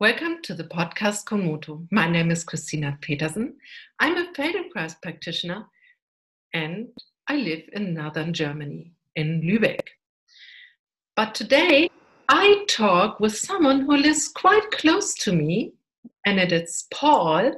[0.00, 1.84] Welcome to the podcast Komoto.
[1.90, 3.56] My name is Christina Petersen.
[3.98, 5.66] I'm a Feldenkrais practitioner
[6.54, 6.86] and
[7.26, 9.80] I live in northern Germany, in Lübeck.
[11.16, 11.90] But today
[12.28, 15.72] I talk with someone who lives quite close to me,
[16.24, 17.50] and it is Paul.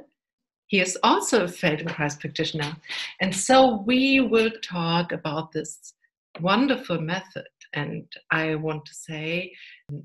[0.65, 2.75] He is also a Feldenkrais practitioner.
[3.19, 5.93] And so we will talk about this
[6.39, 7.45] wonderful method.
[7.73, 9.53] And I want to say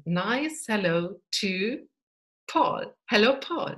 [0.04, 1.80] nice hello to
[2.48, 2.94] Paul.
[3.10, 3.74] Hello, Paul.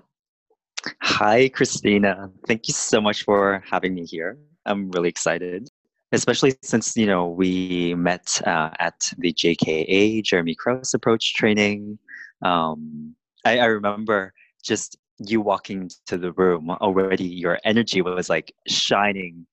[1.03, 2.31] Hi, Christina.
[2.47, 4.39] Thank you so much for having me here.
[4.67, 5.69] I'm really excited,
[6.13, 11.99] especially since you know we met uh, at the JKA Jeremy Krauss approach training.
[12.43, 17.25] Um, I, I remember just you walking to the room already.
[17.25, 19.47] Your energy was like shining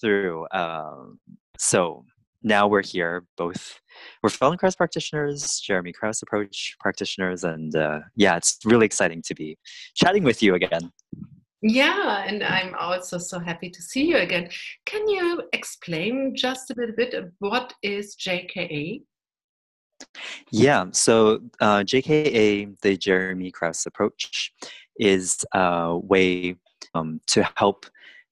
[0.00, 0.46] through.
[0.52, 1.18] Um,
[1.58, 2.04] so
[2.44, 3.80] now we're here both
[4.22, 9.58] we're feldenkrais practitioners jeremy krauss approach practitioners and uh, yeah it's really exciting to be
[9.94, 10.92] chatting with you again.
[11.62, 14.50] Yeah and i'm also so happy to see you again.
[14.84, 19.02] Can you explain just a little bit of what is jka
[20.52, 24.52] yeah so uh, jka the jeremy krauss approach
[25.00, 26.56] is a way
[26.94, 27.86] um, to help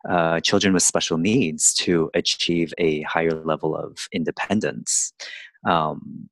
[0.08, 5.12] uh, children with special needs to achieve a higher level of independence.
[5.69, 6.28] Um,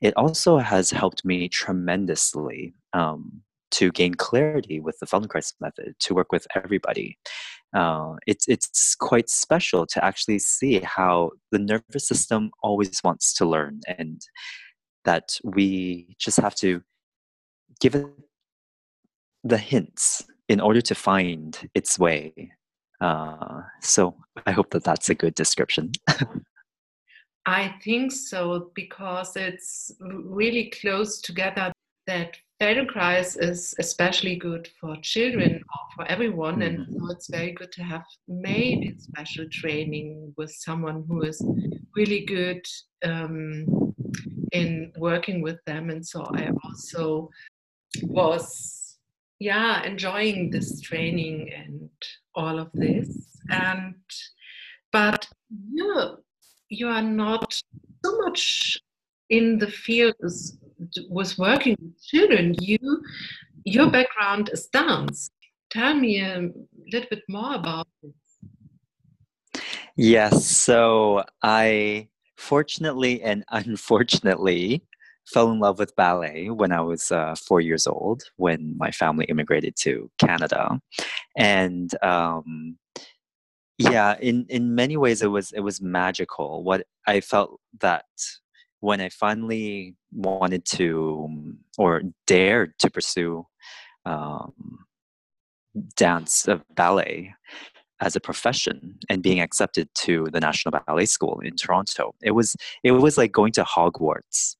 [0.00, 6.14] it also has helped me tremendously um, to gain clarity with the Feldenkrais method, to
[6.14, 7.18] work with everybody.
[7.74, 13.44] Uh, it's, it's quite special to actually see how the nervous system always wants to
[13.44, 14.22] learn and
[15.04, 16.82] that we just have to
[17.80, 18.06] give it
[19.42, 22.52] the hints in order to find its way
[23.00, 25.92] uh, so I hope that that's a good description.
[27.46, 31.72] I think so because it's really close together
[32.06, 37.10] that Feldenkrais is especially good for children or for everyone, and so mm-hmm.
[37.10, 41.44] it's very good to have maybe special training with someone who is
[41.96, 42.64] really good
[43.04, 43.66] um,
[44.52, 45.90] in working with them.
[45.90, 47.28] And so I also
[48.04, 48.83] was
[49.38, 51.90] yeah enjoying this training and
[52.34, 53.38] all of this.
[53.50, 53.94] And
[54.92, 55.28] but
[55.72, 56.18] you
[56.68, 57.54] you are not
[58.04, 58.78] so much
[59.30, 60.58] in the field as,
[61.08, 62.54] was working with children.
[62.60, 63.02] You
[63.64, 65.30] your background is dance.
[65.70, 66.50] Tell me a
[66.92, 69.62] little bit more about this.
[69.96, 74.82] Yes so i fortunately and unfortunately
[75.26, 79.24] fell in love with ballet when I was uh, four years old when my family
[79.26, 80.80] immigrated to Canada,
[81.36, 82.76] and um,
[83.78, 86.62] yeah, in in many ways it was it was magical.
[86.62, 88.04] What I felt that
[88.80, 93.46] when I finally wanted to or dared to pursue
[94.04, 94.84] um,
[95.96, 97.34] dance of ballet
[98.00, 102.14] as a profession and being accepted to the National Ballet School in Toronto.
[102.22, 104.56] It was it was like going to Hogwarts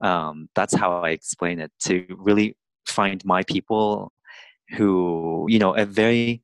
[0.00, 4.12] um, that's how I explain it to really find my people
[4.70, 6.42] who, you know, a very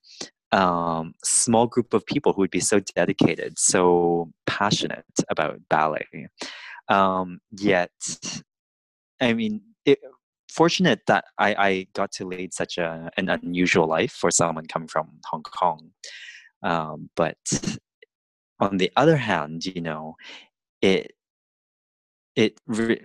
[0.52, 6.28] um, small group of people who would be so dedicated, so passionate about ballet.
[6.88, 7.91] Um, yet,
[9.20, 10.00] I mean, it,
[10.50, 14.88] fortunate that I, I got to lead such a, an unusual life for someone coming
[14.88, 15.91] from Hong Kong.
[16.62, 17.38] Um, but
[18.58, 20.16] on the other hand, you know,
[20.82, 21.12] it
[22.40, 23.04] it re-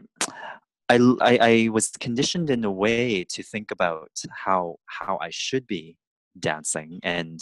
[0.90, 5.68] I, I, I was conditioned in a way to think about how how I should
[5.68, 5.97] be
[6.40, 7.40] dancing and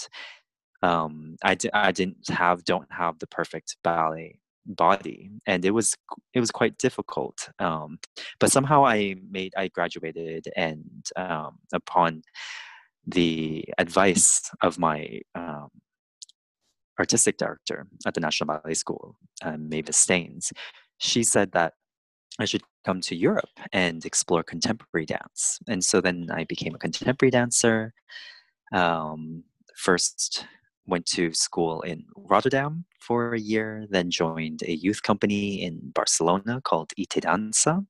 [0.81, 5.95] um, I, didn't have don't have the perfect ballet body and it was
[6.33, 7.99] it was quite difficult um,
[8.39, 12.23] but somehow I made I graduated and um, upon
[13.05, 15.69] the advice of my um,
[16.99, 20.53] artistic director at the National Ballet School, uh, Mavis Staines,
[20.99, 21.73] she said that
[22.39, 25.59] I should come to Europe and explore contemporary dance.
[25.67, 27.93] And so then I became a contemporary dancer.
[28.73, 29.43] Um,
[29.75, 30.45] first
[30.85, 36.61] went to school in Rotterdam for a year, then joined a youth company in Barcelona
[36.61, 37.85] called IT Dansa.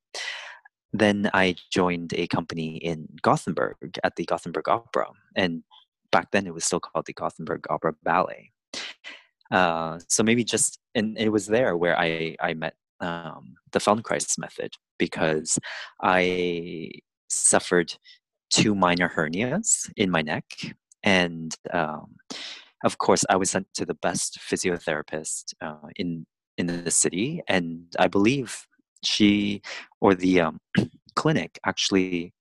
[0.92, 5.10] Then I joined a company in Gothenburg at the Gothenburg Opera.
[5.36, 5.64] And
[6.12, 8.52] back then it was still called the Gothenburg Opera Ballet.
[9.52, 14.38] Uh, so maybe just, and it was there where I, I met um, the Feldenkrais
[14.38, 15.60] method because
[16.02, 16.90] I
[17.30, 17.94] suffered
[18.50, 20.46] two minor hernias in my neck.
[21.04, 22.16] And um,
[22.84, 26.26] of course, I was sent to the best physiotherapist uh, in,
[26.58, 27.42] in the city.
[27.48, 28.66] And I believe
[29.04, 29.62] she
[30.02, 30.60] or the um,
[31.16, 32.34] clinic actually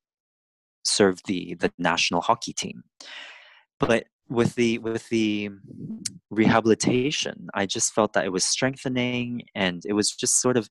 [0.84, 2.82] served the the national hockey team.
[3.78, 5.50] But with the with the
[6.30, 10.68] rehabilitation, I just felt that it was strengthening, and it was just sort of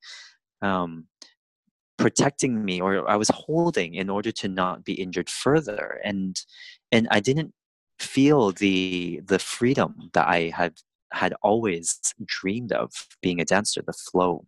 [0.61, 1.07] um,
[1.97, 6.39] protecting me, or I was holding in order to not be injured further, and
[6.91, 7.53] and I didn't
[7.99, 10.73] feel the the freedom that I had
[11.13, 12.91] had always dreamed of
[13.21, 14.45] being a dancer, the flow.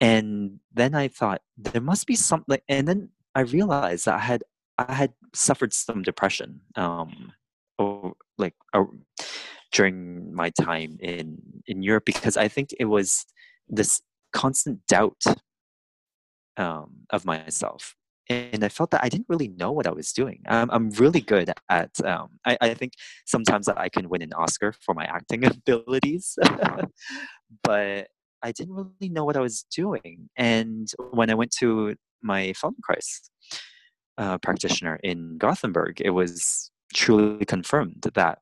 [0.00, 4.42] And then I thought there must be something, and then I realized that I had
[4.78, 7.32] I had suffered some depression, um,
[8.38, 8.54] like
[9.72, 13.26] during my time in in Europe because I think it was
[13.68, 14.00] this
[14.32, 15.22] constant doubt
[16.56, 17.94] um, of myself
[18.28, 20.42] and I felt that I didn't really know what I was doing.
[20.48, 21.90] I'm, I'm really good at.
[22.04, 22.92] Um, I, I think
[23.24, 26.36] sometimes I can win an Oscar for my acting abilities,
[27.62, 28.08] but
[28.42, 30.28] I didn't really know what I was doing.
[30.36, 33.28] And when I went to my Feldenkrais
[34.18, 38.38] uh, practitioner in Gothenburg, it was truly confirmed that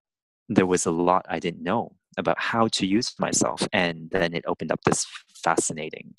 [0.48, 4.44] there was a lot I didn't know about how to use myself, and then it
[4.46, 5.06] opened up this
[5.42, 6.14] fascinating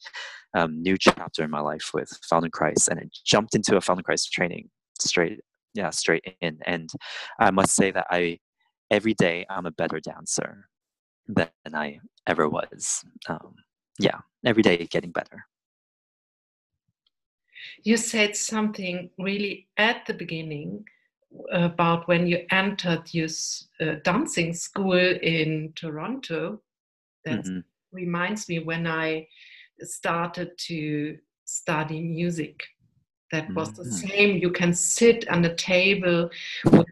[0.55, 4.69] um, new chapter in my life with Feldenkrais, and it jumped into a Feldenkrais training
[4.99, 5.39] straight,
[5.73, 6.59] yeah, straight in.
[6.65, 6.89] And
[7.39, 8.39] I must say that I,
[8.91, 10.67] every day, I'm a better dancer
[11.27, 13.03] than I ever was.
[13.27, 13.55] Um,
[13.99, 15.45] yeah, every day getting better.
[17.83, 20.85] You said something really at the beginning
[21.51, 23.29] about when you entered your
[23.81, 26.61] uh, dancing school in Toronto.
[27.25, 27.59] That mm-hmm.
[27.91, 29.27] reminds me when I
[29.81, 32.61] started to study music.
[33.31, 33.83] That was mm-hmm.
[33.83, 34.37] the same.
[34.37, 36.29] You can sit on a table
[36.65, 36.87] with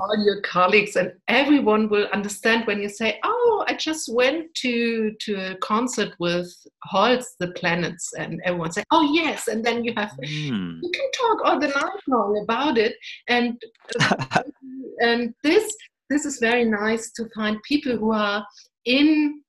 [0.00, 5.12] all your colleagues, and everyone will understand when you say, "Oh, I just went to
[5.12, 6.52] to a concert with
[6.84, 10.78] Holst, the Planets," and everyone say, "Oh, yes." And then you have mm.
[10.82, 12.96] you can talk all the night long about it,
[13.28, 13.60] and
[15.00, 15.74] and this
[16.10, 18.46] this is very nice to find people who are
[18.84, 19.42] in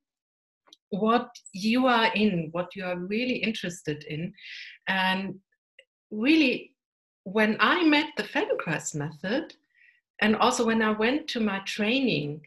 [0.89, 4.33] what you are in, what you are really interested in.
[4.87, 5.35] And
[6.11, 6.73] really,
[7.23, 9.53] when I met the Feldenkrais method,
[10.21, 12.41] and also when I went to my training,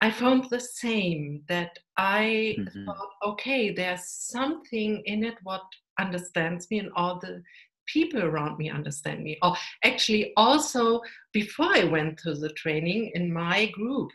[0.00, 2.84] I found the same that I mm-hmm.
[2.84, 5.62] thought, okay, there's something in it what
[5.98, 7.42] understands me, and all the
[7.86, 9.38] people around me understand me.
[9.42, 11.00] Or actually, also
[11.32, 14.10] before I went to the training in my group,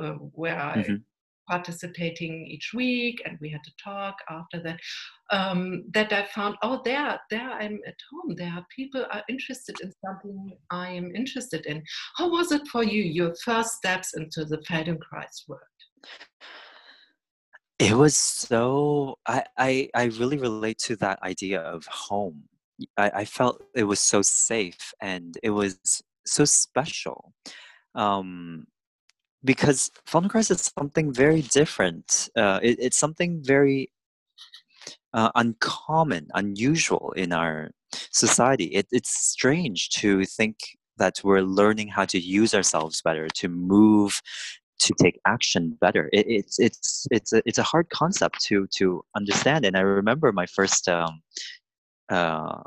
[0.00, 0.92] uh, where mm-hmm.
[0.92, 0.98] I
[1.50, 4.78] participating each week and we had to talk after that
[5.30, 8.34] um, that i found oh there there i'm at home.
[8.36, 11.82] There are people are interested in something i am interested in.
[12.16, 15.78] How was it for you your first steps into the feldenkrais world?
[17.78, 22.44] It was so I, I i really relate to that idea of home.
[22.96, 25.78] I, I felt it was so safe and it was
[26.26, 27.32] so special.
[27.94, 28.66] Um
[29.44, 32.28] because Feldenkrais is something very different.
[32.36, 33.90] Uh, it, it's something very
[35.12, 38.66] uh, uncommon, unusual in our society.
[38.66, 40.56] It, it's strange to think
[40.98, 44.20] that we're learning how to use ourselves better, to move,
[44.80, 46.08] to take action better.
[46.12, 49.64] It, it's it's it's a, it's a hard concept to to understand.
[49.64, 51.22] And I remember my first um,
[52.08, 52.62] uh,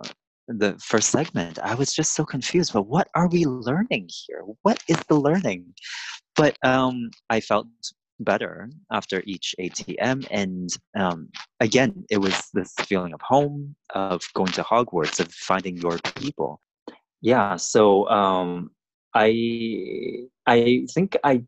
[0.48, 2.74] the first segment, I was just so confused.
[2.74, 4.44] But what are we learning here?
[4.64, 5.74] What is the learning?
[6.36, 7.68] But um, I felt
[8.20, 14.52] better after each ATM, and um, again, it was this feeling of home, of going
[14.54, 16.60] to Hogwarts, of finding your people.
[17.22, 17.56] Yeah.
[17.56, 18.72] So um,
[19.14, 21.44] I I think I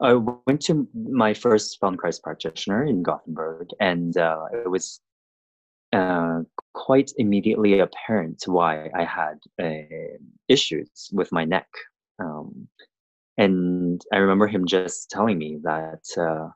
[0.00, 5.00] I went to my first Feldenkrais practitioner in Gothenburg, and uh, it was
[5.94, 6.40] uh,
[6.74, 10.16] quite immediately apparent why I had uh,
[10.48, 11.68] issues with my neck.
[12.18, 12.68] Um,
[13.38, 16.48] and I remember him just telling me that, uh,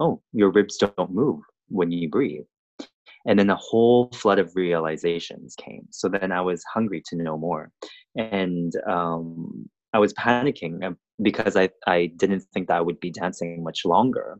[0.00, 2.44] oh, your ribs don't move when you breathe.
[3.26, 5.86] And then a whole flood of realizations came.
[5.90, 7.70] So then I was hungry to know more.
[8.16, 13.10] And um, I was panicking uh, because I, I didn't think that I would be
[13.10, 14.38] dancing much longer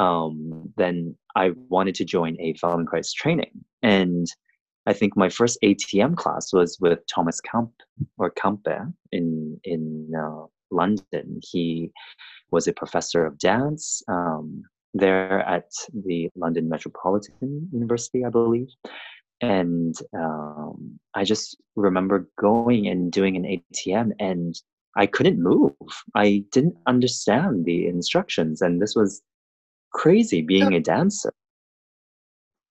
[0.00, 3.52] um, then I wanted to join a Feldenkrais training.
[3.82, 4.26] And
[4.86, 7.70] I think my first ATM class was with Thomas Kamp
[8.16, 11.40] or Kampe in in uh, London.
[11.42, 11.92] He
[12.50, 14.62] was a professor of dance um,
[14.94, 18.68] there at the London Metropolitan University, I believe.
[19.42, 24.54] And um, I just remember going and doing an ATM, and
[24.96, 25.72] I couldn't move.
[26.14, 29.22] I didn't understand the instructions, and this was
[29.92, 31.32] crazy being a dancer.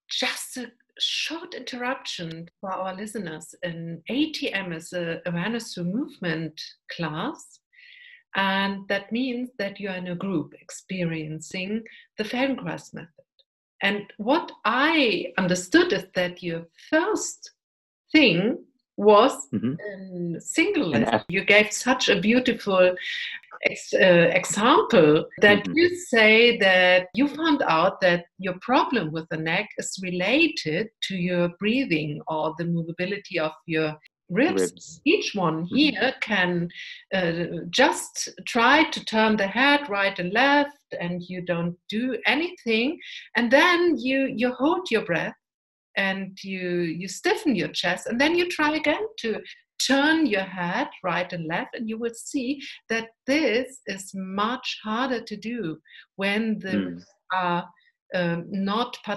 [0.08, 3.54] Just a short interruption for our listeners.
[3.62, 6.60] An ATM is a awareness through movement
[6.90, 7.60] class.
[8.36, 11.82] And that means that you are in a group experiencing
[12.16, 13.08] the Feldenkrais method.
[13.82, 17.52] And what I understood is that your first
[18.12, 18.58] thing
[18.96, 20.38] was mm-hmm.
[20.38, 20.92] single.
[21.28, 22.94] You gave such a beautiful
[23.64, 25.72] ex- uh, example that mm-hmm.
[25.74, 31.16] you say that you found out that your problem with the neck is related to
[31.16, 33.94] your breathing or the movability of your
[34.30, 34.62] ribs.
[34.62, 35.00] ribs.
[35.04, 35.74] Each one mm-hmm.
[35.74, 36.68] here can
[37.12, 37.32] uh,
[37.70, 42.98] just try to turn the head right and left, and you don't do anything,
[43.36, 45.34] and then you you hold your breath
[45.96, 46.68] and you
[47.00, 49.40] you stiffen your chest and then you try again to
[49.86, 55.20] turn your head right and left and you will see that this is much harder
[55.20, 55.78] to do
[56.16, 57.02] when the mm.
[57.32, 57.68] are
[58.14, 59.16] um, not uh,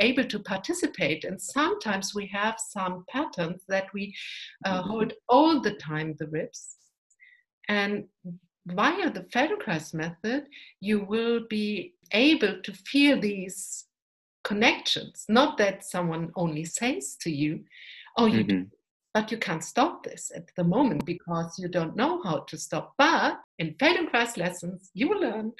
[0.00, 4.12] able to participate and sometimes we have some patterns that we
[4.64, 4.90] uh, mm-hmm.
[4.90, 6.76] hold all the time the ribs
[7.68, 8.04] and
[8.66, 10.46] via the Feldenkrais method
[10.80, 13.88] you will be able to feel these
[14.48, 15.24] connections.
[15.28, 17.64] Not that someone only says to you,
[18.16, 18.62] oh, you mm-hmm.
[19.18, 22.94] But you can't stop this at the moment because you don't know how to stop.
[22.96, 25.52] But in Feldenkrais lessons, you will learn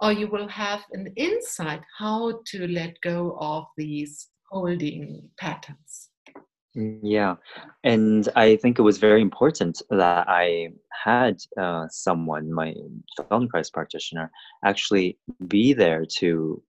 [0.00, 6.10] or you will have an insight how to let go of these holding patterns.
[6.76, 7.34] Yeah,
[7.82, 10.68] and I think it was very important that I
[11.04, 12.76] had uh, someone, my
[13.18, 14.30] Feldenkrais practitioner,
[14.64, 16.62] actually be there to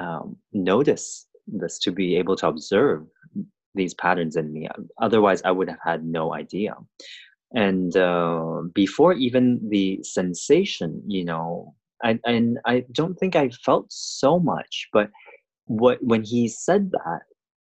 [0.00, 3.06] um, notice this, to be able to observe
[3.78, 4.68] these patterns in me.
[5.00, 6.74] Otherwise, I would have had no idea.
[7.52, 13.86] And uh, before even the sensation, you know, I, and I don't think I felt
[13.90, 15.10] so much, but
[15.64, 17.20] what when he said that,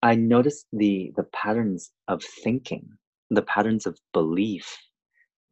[0.02, 2.86] I noticed the the patterns of thinking,
[3.30, 4.66] the patterns of belief,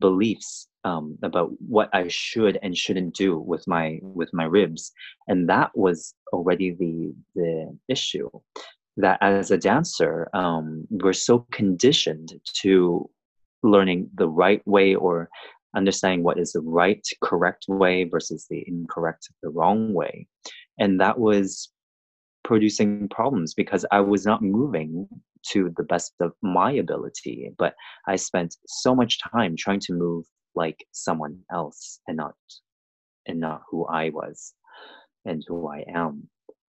[0.00, 4.92] beliefs um, about what I should and shouldn't do with my with my ribs,
[5.28, 8.30] and that was already the the issue.
[8.96, 12.32] That as a dancer, um, we're so conditioned
[12.62, 13.08] to
[13.62, 15.28] learning the right way or
[15.76, 20.26] understanding what is the right, correct way versus the incorrect, the wrong way,
[20.78, 21.70] and that was
[22.42, 25.08] producing problems because I was not moving
[25.50, 27.74] to the best of my ability, but
[28.06, 32.34] I spent so much time trying to move like someone else and not
[33.26, 34.54] and not who I was
[35.24, 36.28] and who I am.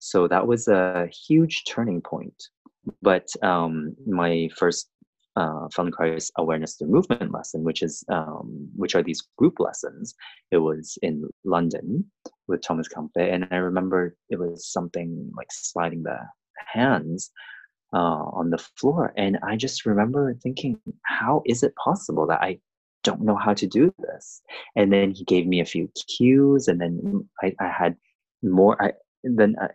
[0.05, 2.49] So that was a huge turning point.
[3.03, 4.89] But um, my first
[5.37, 10.15] uh, Feldenkrais awareness through movement lesson, which is um, which are these group lessons.
[10.51, 12.05] It was in London
[12.49, 16.19] with Thomas Kampe, and I remember it was something like sliding the
[16.67, 17.31] hands
[17.95, 22.59] uh, on the floor, and I just remember thinking, how is it possible that I
[23.05, 24.43] don't know how to do this.
[24.77, 27.97] And then he gave me a few cues, and then I, I had
[28.43, 28.83] more.
[28.83, 28.93] I
[29.25, 29.69] then I,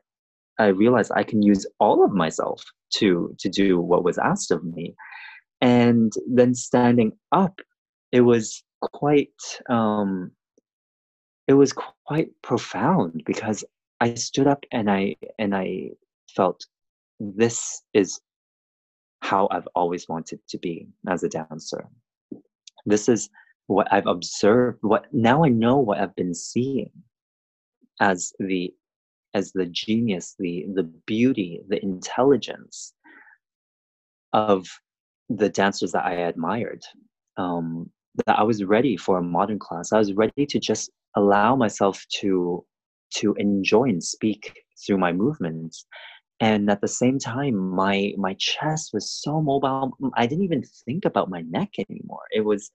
[0.60, 2.64] I realized I can use all of myself
[2.96, 4.96] to to do what was asked of me.
[5.62, 7.60] And then standing up,
[8.12, 9.30] it was quite
[9.70, 10.32] um,
[11.48, 13.64] it was quite profound because
[14.00, 15.92] I stood up and I and I
[16.36, 16.66] felt
[17.20, 18.20] this is
[19.22, 21.88] how I've always wanted to be as a dancer
[22.88, 23.30] this is
[23.68, 24.80] what I've observed.
[24.82, 26.90] What now I know what I've been seeing
[28.00, 28.74] as the
[29.34, 32.94] as the genius, the the beauty, the intelligence
[34.34, 34.68] of
[35.30, 36.84] the dancers that I admired.
[37.38, 37.90] Um,
[38.26, 39.92] that I was ready for a modern class.
[39.92, 42.66] I was ready to just allow myself to
[43.16, 44.54] to enjoy and speak
[44.86, 45.86] through my movements
[46.40, 51.06] and at the same time my my chest was so mobile i didn't even think
[51.06, 52.26] about my neck anymore.
[52.32, 52.72] It was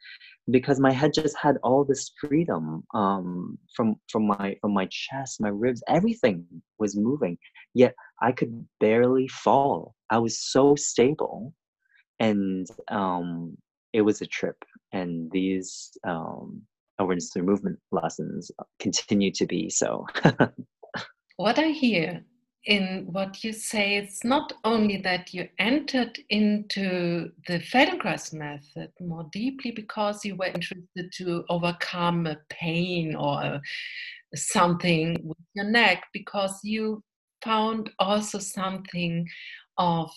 [0.50, 5.40] because my head just had all this freedom um, from from my from my chest
[5.40, 6.45] my ribs everything
[6.78, 7.38] was moving
[7.75, 9.95] yet i could barely fall.
[10.11, 11.54] I was so stable
[12.21, 13.57] and um,
[13.92, 14.57] it was a trip
[14.92, 16.62] and these um,
[16.99, 20.07] awareness through movement lessons continue to be so.
[21.37, 22.25] What i hear
[22.64, 29.26] in what you say, it's not only that you entered into the Feldenkrais method more
[29.33, 33.61] deeply because you were interested to overcome a pain or
[34.35, 37.02] something with your neck, because you
[37.42, 39.28] found also something
[39.78, 40.11] of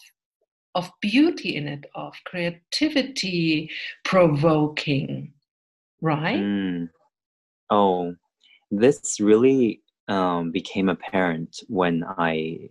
[0.75, 3.71] of beauty in it, of creativity
[4.03, 5.31] provoking,
[6.01, 6.41] right?
[6.41, 6.89] Mm.
[7.69, 8.13] Oh,
[8.71, 12.69] this really um, became apparent when I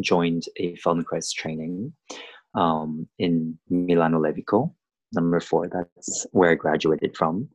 [0.00, 1.92] joined a Feldenkrais training
[2.54, 4.72] um, in Milano Levico,
[5.12, 5.68] number four.
[5.68, 7.48] That's where I graduated from.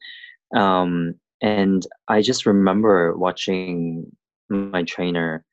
[0.55, 4.11] Um, and I just remember watching
[4.49, 5.43] my trainer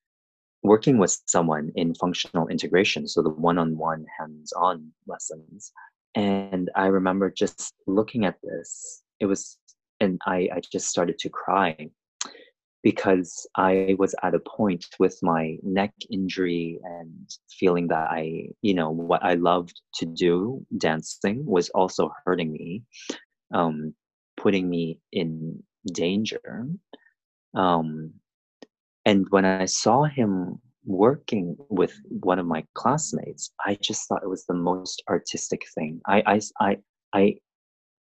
[0.63, 5.73] working with someone in functional integration, so the one on one, hands on lessons.
[6.15, 9.59] And I remember just looking at this, it was,
[9.99, 11.91] and I, I just started to cry
[12.83, 18.75] because I was at a point with my neck injury and feeling that I, you
[18.75, 22.83] know, what I loved to do, dancing, was also hurting me,
[23.55, 23.95] um,
[24.37, 25.63] putting me in
[25.93, 26.67] danger.
[27.55, 28.15] Um,
[29.05, 34.29] and when I saw him working with one of my classmates, I just thought it
[34.29, 36.01] was the most artistic thing.
[36.07, 36.77] I, I, I,
[37.13, 37.37] I,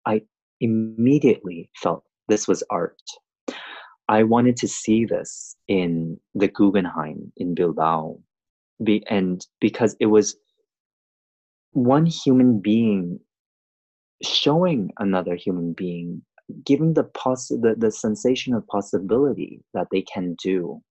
[0.05, 0.23] I
[0.61, 3.01] immediately felt this was art
[4.09, 8.21] I wanted to see this in the Guggenheim in Bilbao.
[8.83, 10.37] Be, and because it was
[11.73, 13.21] one human being
[14.23, 16.23] showing another human being,
[16.65, 20.83] giving the, poss- the, the sensation of possibility that they can do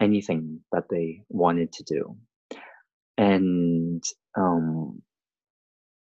[0.00, 2.16] anything that they wanted to do.
[3.16, 4.04] And
[4.36, 5.02] um,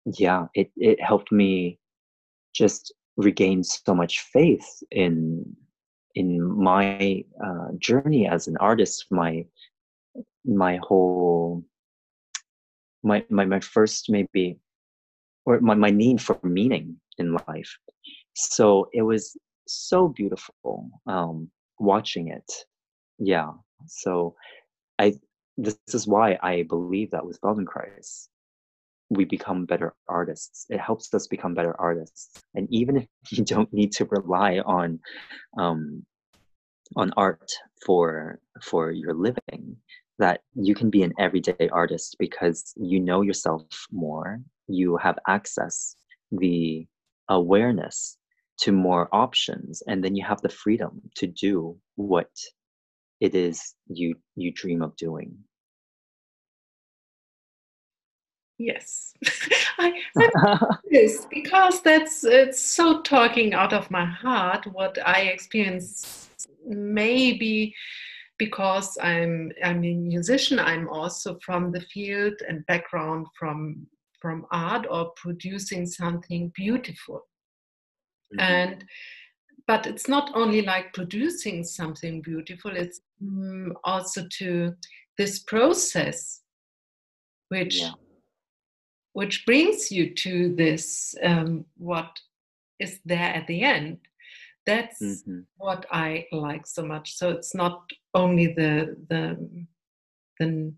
[0.04, 1.78] yeah, it, it helped me
[2.54, 5.44] just regained so much faith in
[6.14, 9.44] in my uh, journey as an artist my
[10.44, 11.62] my whole
[13.02, 14.58] my my, my first maybe
[15.44, 17.76] or my, my need for meaning in life.
[18.34, 22.50] So it was so beautiful um watching it.
[23.18, 23.52] Yeah.
[23.86, 24.34] So
[24.98, 25.12] i
[25.56, 28.28] this is why i believe that with feldenkrais
[29.10, 30.66] we become better artists.
[30.68, 32.42] It helps us become better artists.
[32.54, 35.00] And even if you don't need to rely on
[35.58, 36.04] um,
[36.96, 37.50] on art
[37.84, 39.76] for for your living,
[40.18, 44.40] that you can be an everyday artist because you know yourself more.
[44.66, 45.96] You have access,
[46.30, 46.86] the
[47.28, 48.18] awareness
[48.60, 52.30] to more options, and then you have the freedom to do what
[53.20, 55.36] it is you you dream of doing.
[58.58, 59.14] Yes,
[59.78, 59.92] I,
[60.90, 66.28] this because that's it's so talking out of my heart what I experience.
[66.66, 67.72] Maybe
[68.36, 73.86] because I'm I'm a musician, I'm also from the field and background from
[74.20, 77.28] from art or producing something beautiful.
[78.34, 78.40] Mm-hmm.
[78.40, 78.84] And
[79.68, 84.74] but it's not only like producing something beautiful; it's um, also to
[85.16, 86.42] this process,
[87.50, 87.76] which.
[87.76, 87.92] Yeah
[89.18, 92.20] which brings you to this um, what
[92.78, 93.98] is there at the end
[94.64, 95.40] that's mm-hmm.
[95.56, 97.82] what i like so much so it's not
[98.14, 99.22] only the the
[100.38, 100.72] the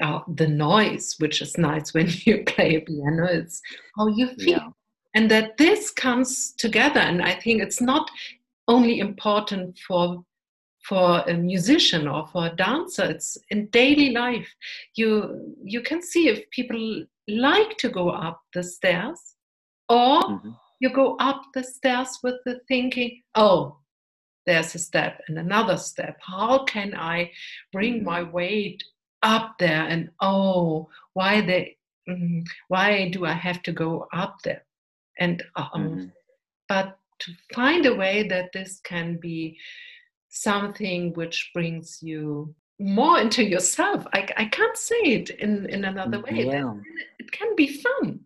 [0.00, 3.60] uh, the noise which is nice when you play a piano it's
[3.98, 4.68] how you feel yeah.
[5.14, 8.10] and that this comes together and i think it's not
[8.68, 10.24] only important for
[10.88, 14.50] for a musician or for a dancer it's in daily life
[14.94, 19.36] you you can see if people like to go up the stairs
[19.88, 20.50] or mm-hmm.
[20.80, 23.76] you go up the stairs with the thinking oh
[24.46, 27.30] there's a step and another step how can i
[27.72, 28.06] bring mm-hmm.
[28.06, 28.82] my weight
[29.22, 31.76] up there and oh why they
[32.08, 34.64] mm, why do i have to go up there
[35.18, 36.04] and um, mm-hmm.
[36.68, 39.56] but to find a way that this can be
[40.28, 44.06] something which brings you more into yourself.
[44.12, 46.46] I, I can't say it in, in another way.
[46.46, 46.74] Yeah.
[47.18, 48.20] It can be fun.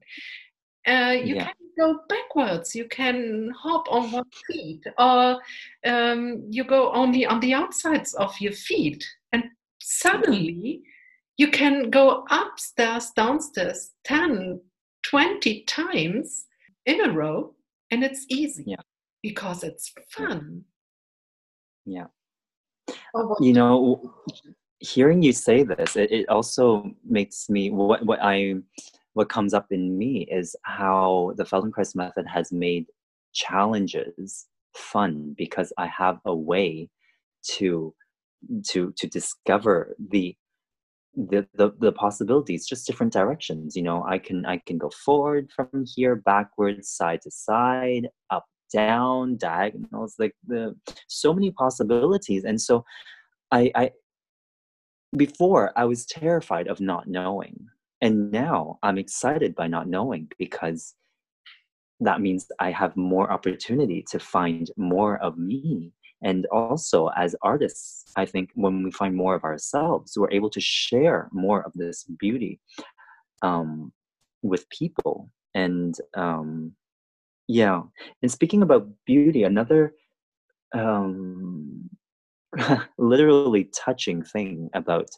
[0.87, 1.45] Uh, you yeah.
[1.47, 2.75] can go backwards.
[2.75, 5.41] You can hop on one feet, or
[5.85, 9.45] um, you go only on the outsides of your feet, and
[9.81, 10.83] suddenly
[11.37, 14.61] you can go upstairs, downstairs 10,
[15.03, 16.47] 20 times
[16.87, 17.55] in a row,
[17.91, 18.77] and it's easy yeah.
[19.23, 20.65] because it's fun.
[21.85, 22.07] Yeah.
[23.41, 24.15] You know,
[24.79, 28.57] hearing you say this, it, it also makes me what what I
[29.15, 32.87] what comes up in me is how the Feldenkrais method has made
[33.33, 36.91] challenges fun because I have a way
[37.57, 37.95] to
[38.69, 40.37] to to discover the
[41.15, 43.75] the, the the possibilities just different directions.
[43.77, 48.45] You know i can i can go forward from here backwards side to side up
[48.77, 50.75] down diagonals like the
[51.09, 52.45] so many possibilities.
[52.45, 52.85] And so
[53.53, 53.91] i i
[55.17, 57.57] before i was terrified of not knowing
[58.05, 60.95] and now i'm excited by not knowing because
[62.01, 65.93] that means i have more opportunity to find more of me.
[66.23, 70.61] And also as artists i think when we find more of ourselves we're able to
[70.61, 72.55] share more of this beauty
[73.43, 73.93] um,
[74.43, 75.31] with people.
[75.55, 76.73] And um,
[77.49, 77.83] yeah
[78.23, 79.95] and speaking about beauty another
[80.75, 81.89] um,
[82.99, 85.09] literally touching thing about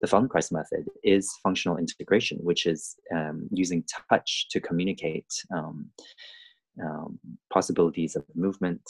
[0.00, 5.90] the Feldenkrais method is functional integration, which is um, using touch to communicate um,
[6.82, 7.18] um,
[7.52, 8.80] possibilities of movement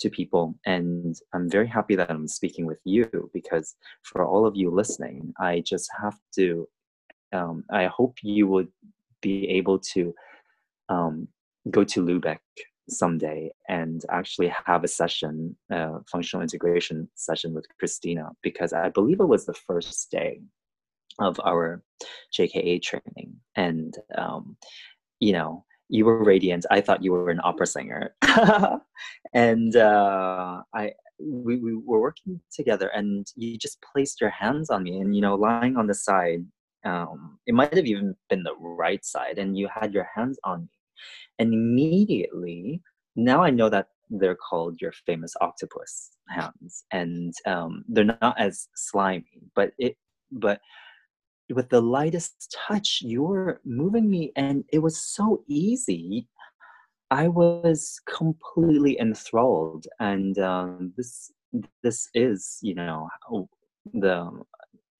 [0.00, 0.54] to people.
[0.64, 5.34] And I'm very happy that I'm speaking with you because for all of you listening,
[5.38, 6.66] I just have to,
[7.32, 8.68] um, I hope you would
[9.20, 10.14] be able to
[10.88, 11.28] um,
[11.70, 12.38] go to Lubeck
[12.88, 19.20] someday and actually have a session, uh, functional integration session with Christina, because I believe
[19.20, 20.40] it was the first day
[21.18, 21.82] of our
[22.36, 23.36] JKA training.
[23.56, 24.56] And, um,
[25.20, 26.66] you know, you were radiant.
[26.70, 28.14] I thought you were an opera singer.
[29.34, 34.82] and uh, I, we, we were working together and you just placed your hands on
[34.82, 36.44] me and, you know, lying on the side,
[36.84, 40.62] um, it might have even been the right side and you had your hands on
[40.62, 40.68] me
[41.38, 42.80] and immediately,
[43.16, 48.68] now I know that they're called your famous octopus hands, and um, they're not as
[48.74, 49.96] slimy, but it,
[50.30, 50.60] but
[51.52, 56.28] with the lightest touch, you're moving me, and it was so easy.
[57.10, 61.30] I was completely enthralled, and um, this
[61.82, 63.08] this is, you know,
[63.92, 64.30] the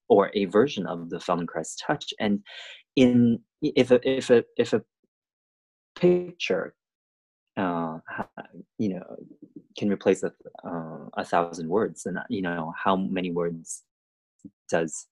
[0.09, 2.41] or a version of the Feldenkrais touch, and
[2.97, 4.83] in if a if a if a
[6.05, 6.75] picture
[7.57, 7.99] uh,
[8.79, 9.05] you know
[9.79, 10.33] can replace a,
[10.67, 13.83] uh, a thousand words and you know how many words
[14.69, 15.07] does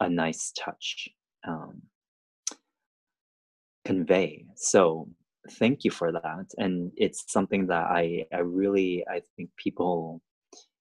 [0.00, 1.08] a nice touch
[1.46, 1.82] um,
[3.84, 4.44] convey?
[4.56, 5.08] So
[5.58, 10.20] thank you for that and it's something that i i really i think people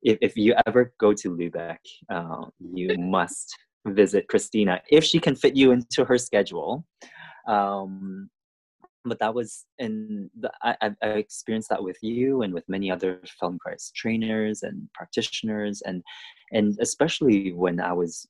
[0.02, 1.78] if, if you ever go to lubeck
[2.10, 3.56] uh, you must
[3.86, 6.84] visit christina if she can fit you into her schedule.
[7.48, 8.32] Um,
[9.06, 10.30] but that was and
[10.64, 16.04] I, I experienced that with you and with many other Feldenkrais trainers and practitioners and
[16.52, 18.28] and especially when I was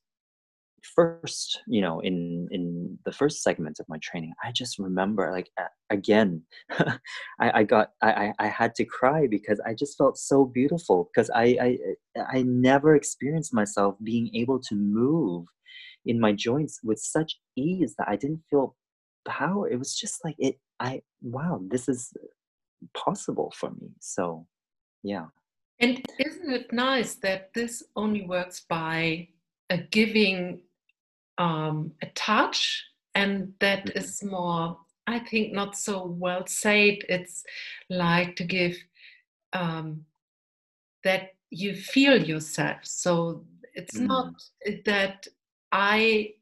[0.94, 5.50] first you know in in the first segment of my training i just remember like
[5.90, 6.98] again I,
[7.40, 11.56] I got I, I had to cry because i just felt so beautiful because I,
[11.60, 11.78] I
[12.30, 15.46] i never experienced myself being able to move
[16.04, 18.76] in my joints with such ease that i didn't feel
[19.26, 19.68] power.
[19.68, 22.12] It was just like it i wow this is
[22.94, 24.46] possible for me so
[25.02, 25.26] yeah
[25.80, 29.28] and isn't it nice that this only works by
[29.70, 30.60] a giving
[31.38, 32.84] um, a touch
[33.14, 33.98] and that mm-hmm.
[33.98, 37.44] is more i think not so well said it's
[37.90, 38.76] like to give
[39.52, 40.04] um,
[41.04, 44.06] that you feel yourself so it's mm.
[44.06, 44.32] not
[44.84, 45.26] that
[45.72, 46.32] i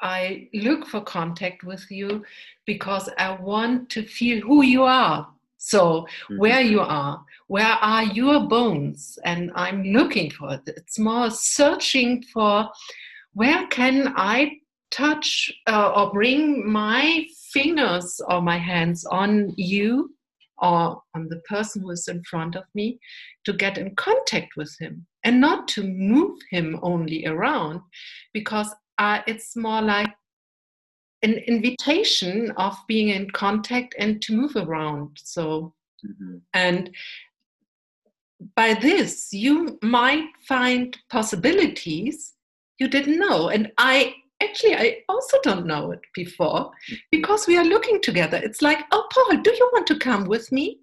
[0.00, 2.24] I look for contact with you
[2.66, 5.28] because I want to feel who you are.
[5.58, 6.38] So, mm-hmm.
[6.38, 9.18] where you are, where are your bones?
[9.24, 10.60] And I'm looking for it.
[10.66, 12.68] It's more searching for
[13.32, 14.58] where can I
[14.90, 20.14] touch uh, or bring my fingers or my hands on you
[20.58, 22.98] or on the person who is in front of me
[23.44, 27.80] to get in contact with him and not to move him only around
[28.32, 30.10] because uh, it's more like
[31.22, 35.18] an invitation of being in contact and to move around.
[35.22, 35.74] So,
[36.06, 36.36] mm-hmm.
[36.52, 36.90] and
[38.56, 42.34] by this, you might find possibilities
[42.78, 43.48] you didn't know.
[43.48, 46.94] And I actually, I also don't know it before mm-hmm.
[47.10, 48.40] because we are looking together.
[48.42, 50.80] It's like, oh, Paul, do you want to come with me?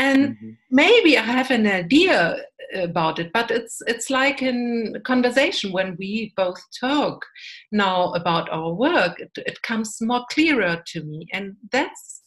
[0.00, 0.50] And mm-hmm.
[0.70, 2.36] maybe i have an idea
[2.74, 7.26] about it but it's it's like in conversation when we both talk
[7.72, 12.20] now about our work it, it comes more clearer to me and that's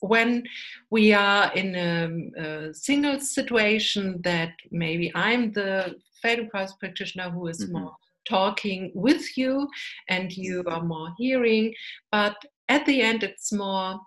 [0.00, 0.42] when
[0.90, 7.64] we are in a, a single situation that maybe i'm the Feldenkrais practitioner who is
[7.64, 7.80] mm-hmm.
[7.80, 7.96] more
[8.28, 9.66] talking with you
[10.08, 11.72] and you are more hearing
[12.12, 12.36] but
[12.68, 13.98] at the end it's more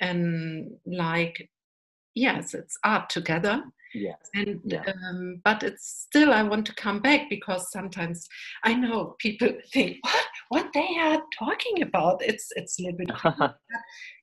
[0.00, 1.48] and like
[2.18, 3.62] yes, it's art together.
[3.94, 4.18] Yes.
[4.34, 4.84] And yeah.
[5.08, 8.28] um, but it's still I want to come back because sometimes
[8.64, 12.22] I know people think what what they are talking about.
[12.22, 13.10] It's it's a little bit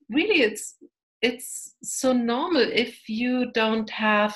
[0.10, 0.75] really it's
[1.21, 4.36] it's so normal if you don't have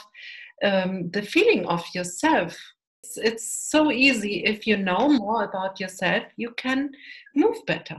[0.63, 2.57] um, the feeling of yourself.
[3.03, 6.89] It's, it's so easy if you know more about yourself, you can
[7.35, 7.97] move better.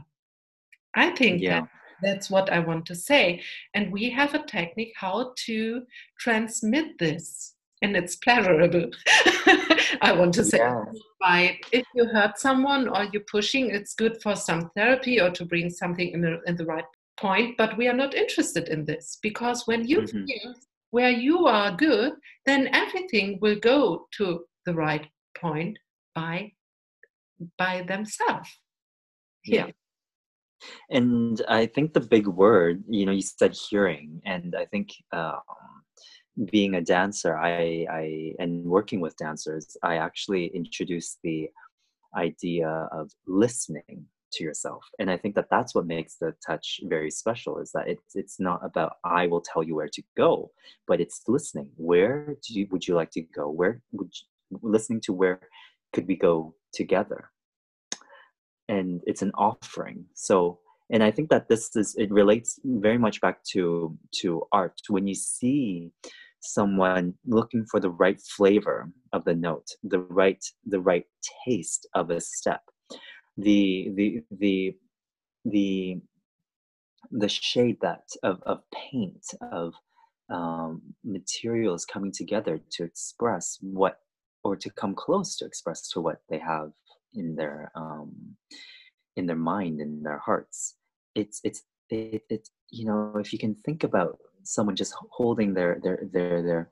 [0.94, 1.66] I think yeah.
[2.03, 3.43] That that's what I want to say.
[3.75, 5.83] And we have a technique how to
[6.19, 8.91] transmit this and it's pleasurable.
[10.03, 10.85] I want to say, yeah.
[11.23, 11.57] right?
[11.73, 15.71] If you hurt someone or you're pushing, it's good for some therapy or to bring
[15.71, 16.85] something in the, in the right
[17.19, 17.57] point.
[17.57, 20.27] But we are not interested in this because when you mm-hmm.
[20.27, 20.55] feel
[20.91, 22.13] where you are good,
[22.47, 25.07] then everything will go to the right
[25.39, 25.79] point
[26.15, 26.53] by
[27.57, 28.51] by themselves.
[29.47, 29.69] Yeah.
[30.90, 35.40] And I think the big word, you know, you said hearing, and I think um,
[36.51, 41.49] being a dancer, I, I and working with dancers, I actually introduced the
[42.16, 44.85] idea of listening to yourself.
[45.01, 48.38] And i think that that's what makes the touch very special is that it's it's
[48.38, 50.53] not about i will tell you where to go
[50.87, 51.68] but it's listening.
[51.77, 53.49] Where do you would you like to go?
[53.49, 55.40] Where would you, listening to where
[55.92, 57.31] could we go together
[58.70, 60.04] and it's an offering.
[60.14, 60.61] So
[60.92, 64.80] and i think that this is it relates very much back to to art.
[64.88, 65.92] When you see
[66.40, 71.04] someone looking for the right flavor of the note the right the right
[71.44, 72.62] taste of a step
[73.37, 74.74] the the the
[75.44, 76.00] the
[77.11, 79.74] the shade that of, of paint of
[80.30, 83.98] um, materials coming together to express what
[84.44, 86.70] or to come close to express to what they have
[87.14, 88.37] in their um,
[89.16, 90.77] in their mind in their hearts.
[91.14, 95.81] It's it's it, it you know if you can think about someone just holding their
[95.83, 96.70] their their their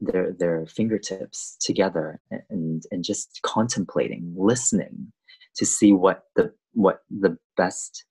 [0.00, 5.12] their their fingertips together and and just contemplating listening
[5.56, 8.04] to see what the what the best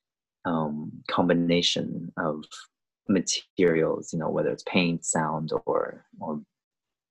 [0.46, 2.44] um, combination of
[3.08, 6.42] materials you know whether it's paint sound or or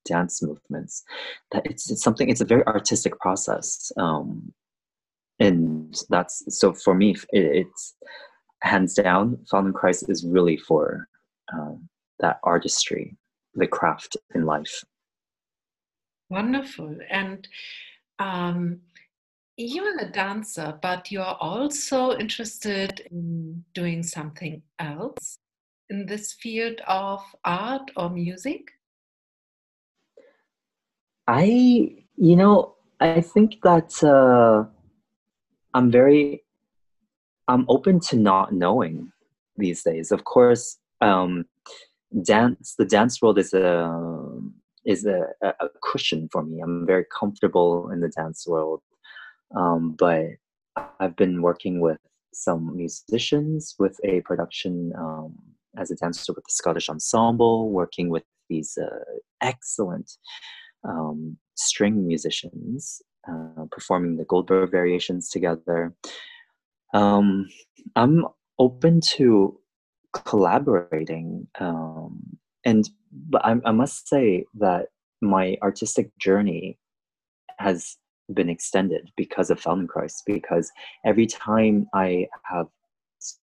[0.09, 1.05] dance movements
[1.53, 4.53] that it's, it's something it's a very artistic process um,
[5.39, 7.95] and that's so for me it, it's
[8.63, 11.09] hands down Feldenkrais is really for
[11.53, 11.89] um,
[12.21, 13.17] that artistry
[13.55, 14.85] the craft in life
[16.31, 17.47] wonderful and
[18.19, 18.81] um,
[19.59, 25.39] you're a dancer, but you're also interested in doing something else
[25.91, 28.71] in this field of art or music?
[31.29, 31.45] I,
[32.17, 34.65] you know, I think that uh,
[35.75, 36.43] I'm very,
[37.47, 39.13] I'm open to not knowing
[39.57, 40.11] these days.
[40.11, 41.45] Of course, um,
[42.23, 43.95] dance, the dance world is a
[44.87, 46.61] is a, a cushion for me.
[46.61, 48.81] I'm very comfortable in the dance world.
[49.55, 50.25] Um, but
[50.99, 51.99] I've been working with
[52.33, 55.35] some musicians with a production um,
[55.77, 58.89] as a dancer with the Scottish Ensemble, working with these uh,
[59.43, 60.11] excellent
[60.85, 65.95] um, string musicians, uh, performing the Goldberg variations together.
[66.95, 67.49] Um,
[67.97, 68.27] I'm
[68.59, 69.59] open to
[70.13, 72.21] collaborating, um,
[72.65, 74.87] and but I, I must say that
[75.21, 76.79] my artistic journey
[77.59, 77.97] has
[78.33, 80.23] been extended because of Feldenkrais.
[80.27, 80.71] Because
[81.05, 82.67] every time I have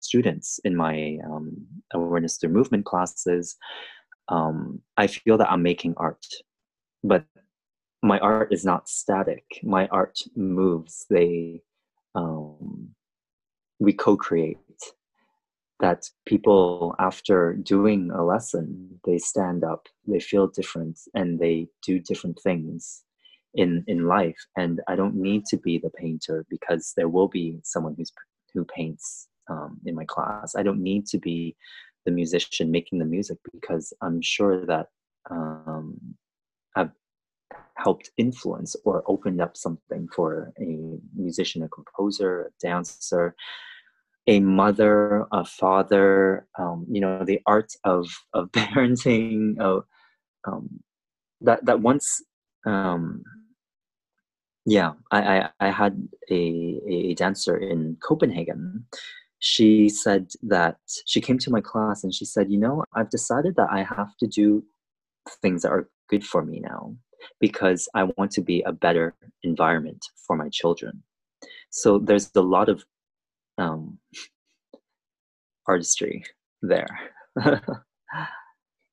[0.01, 3.57] students in my um, awareness through movement classes,
[4.29, 6.25] um, I feel that I'm making art,
[7.03, 7.25] but
[8.03, 9.45] my art is not static.
[9.63, 11.07] My art moves.
[11.11, 11.63] They
[12.15, 12.91] um,
[13.79, 14.57] we co-create.
[15.81, 21.99] That people, after doing a lesson, they stand up, they feel different, and they do
[21.99, 23.03] different things
[23.55, 27.59] in in life and i don't need to be the painter because there will be
[27.65, 28.13] someone who's
[28.55, 31.57] who paints um, in my class i don't need to be
[32.05, 34.87] the musician making the music because i'm sure that
[35.31, 35.97] um,
[36.77, 36.91] i've
[37.75, 43.35] helped influence or opened up something for a musician a composer a dancer
[44.27, 49.85] a mother a father um, you know the art of of parenting of
[50.47, 50.81] um,
[51.41, 52.23] that that once
[52.67, 53.23] um,
[54.67, 58.87] yeah, I, I, I had a, a dancer in Copenhagen.
[59.39, 63.57] She said that she came to my class and she said, You know, I've decided
[63.57, 64.63] that I have to do
[65.43, 66.95] things that are good for me now
[67.39, 71.03] because I want to be a better environment for my children.
[71.71, 72.85] So there's a lot of
[73.57, 73.99] um,
[75.67, 76.25] artistry
[76.63, 76.99] there.
[77.37, 77.63] That's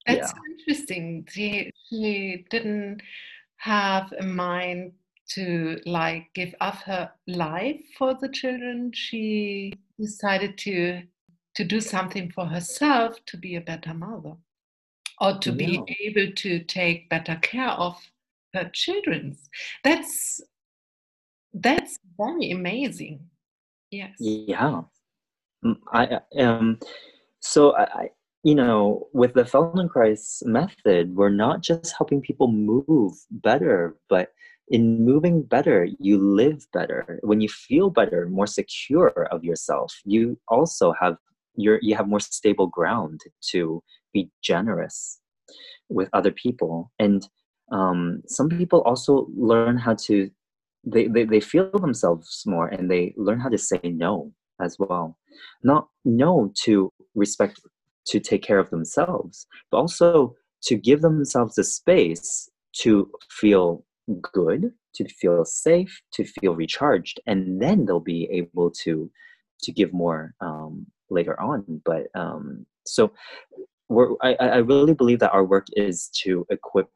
[0.08, 0.26] yeah.
[0.28, 1.28] so interesting.
[1.30, 3.02] She, she didn't
[3.58, 4.94] have a mind
[5.30, 11.02] to like give up her life for the children she decided to
[11.56, 14.36] to do something for herself to be a better mother
[15.20, 15.56] or to yeah.
[15.56, 17.98] be able to take better care of
[18.54, 19.36] her children
[19.84, 20.42] that's
[21.54, 23.20] that's very amazing
[23.92, 24.82] yes yeah
[25.66, 26.80] mm, i um
[27.40, 28.10] so i
[28.48, 34.30] you know, with the Feldenkrais method, we're not just helping people move better, but
[34.70, 37.20] in moving better, you live better.
[37.24, 41.18] When you feel better, more secure of yourself, you also have
[41.56, 43.20] your you have more stable ground
[43.52, 43.84] to
[44.18, 44.98] be generous
[45.90, 46.92] with other people.
[47.00, 47.22] And
[47.72, 50.30] um, some people also learn how to
[50.94, 54.32] they, they they feel themselves more and they learn how to say no
[54.66, 55.18] as well.
[55.64, 56.92] Not no to
[57.24, 57.56] respect
[58.12, 60.36] to take care of themselves, but also
[60.68, 62.50] to give themselves the space
[62.84, 63.84] to feel
[64.22, 69.10] good, to feel safe, to feel recharged, and then they'll be able to
[69.64, 71.82] to give more um, later on.
[71.90, 73.12] But um, so
[73.90, 76.90] we're, I, I really believe that our work is to equip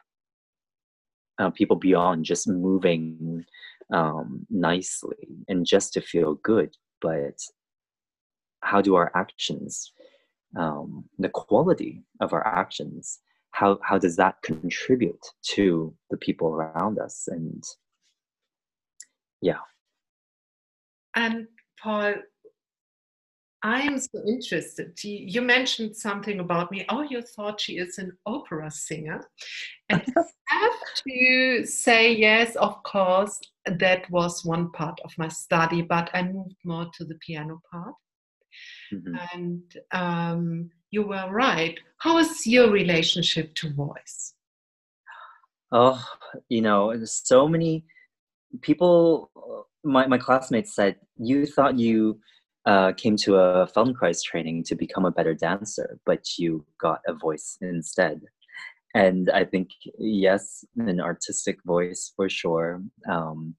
[1.40, 3.46] uh, people beyond just moving
[3.94, 7.38] um, nicely and just to feel good, but
[8.62, 9.92] how do our actions,
[10.58, 13.20] um, the quality of our actions,
[13.52, 17.28] how how does that contribute to the people around us?
[17.28, 17.64] And
[19.42, 19.60] yeah.
[21.16, 21.48] And
[21.82, 22.14] paul
[23.64, 28.12] i am so interested you mentioned something about me oh you thought she is an
[28.26, 29.22] opera singer
[29.90, 30.72] and i have
[31.08, 33.40] to say yes of course
[33.80, 37.94] that was one part of my study but i moved more to the piano part
[38.94, 39.16] mm-hmm.
[39.34, 41.80] and um, you were right.
[41.98, 44.34] How is your relationship to voice?
[45.72, 46.04] Oh,
[46.50, 47.86] you know, so many
[48.62, 49.32] people,
[49.84, 52.20] my, my classmates said, you thought you
[52.66, 57.14] uh, came to a Feldenkrais training to become a better dancer, but you got a
[57.14, 58.22] voice instead.
[58.94, 62.82] And I think, yes, an artistic voice for sure.
[63.10, 63.56] Um,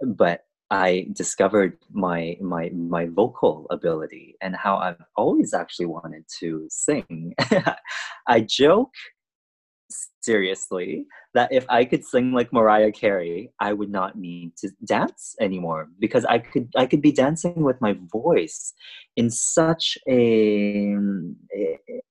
[0.00, 6.66] but I discovered my my my vocal ability and how I've always actually wanted to
[6.70, 7.34] sing.
[8.26, 8.94] I joke
[10.20, 15.34] seriously that if I could sing like Mariah Carey, I would not need to dance
[15.40, 18.72] anymore because I could I could be dancing with my voice
[19.16, 20.96] in such a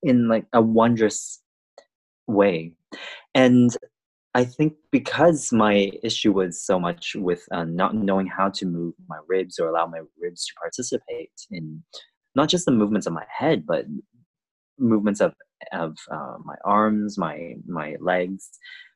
[0.04, 1.42] in like a wondrous
[2.28, 2.74] way.
[3.36, 3.76] And
[4.36, 8.96] I think because my issue was so much with uh, not knowing how to move
[9.08, 11.84] my ribs or allow my ribs to participate in
[12.36, 13.86] not just the movements of my head, but
[14.80, 15.34] movements of
[15.72, 18.50] of uh, my arms, my my legs,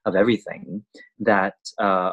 [0.05, 0.83] of everything.
[1.19, 2.11] That uh,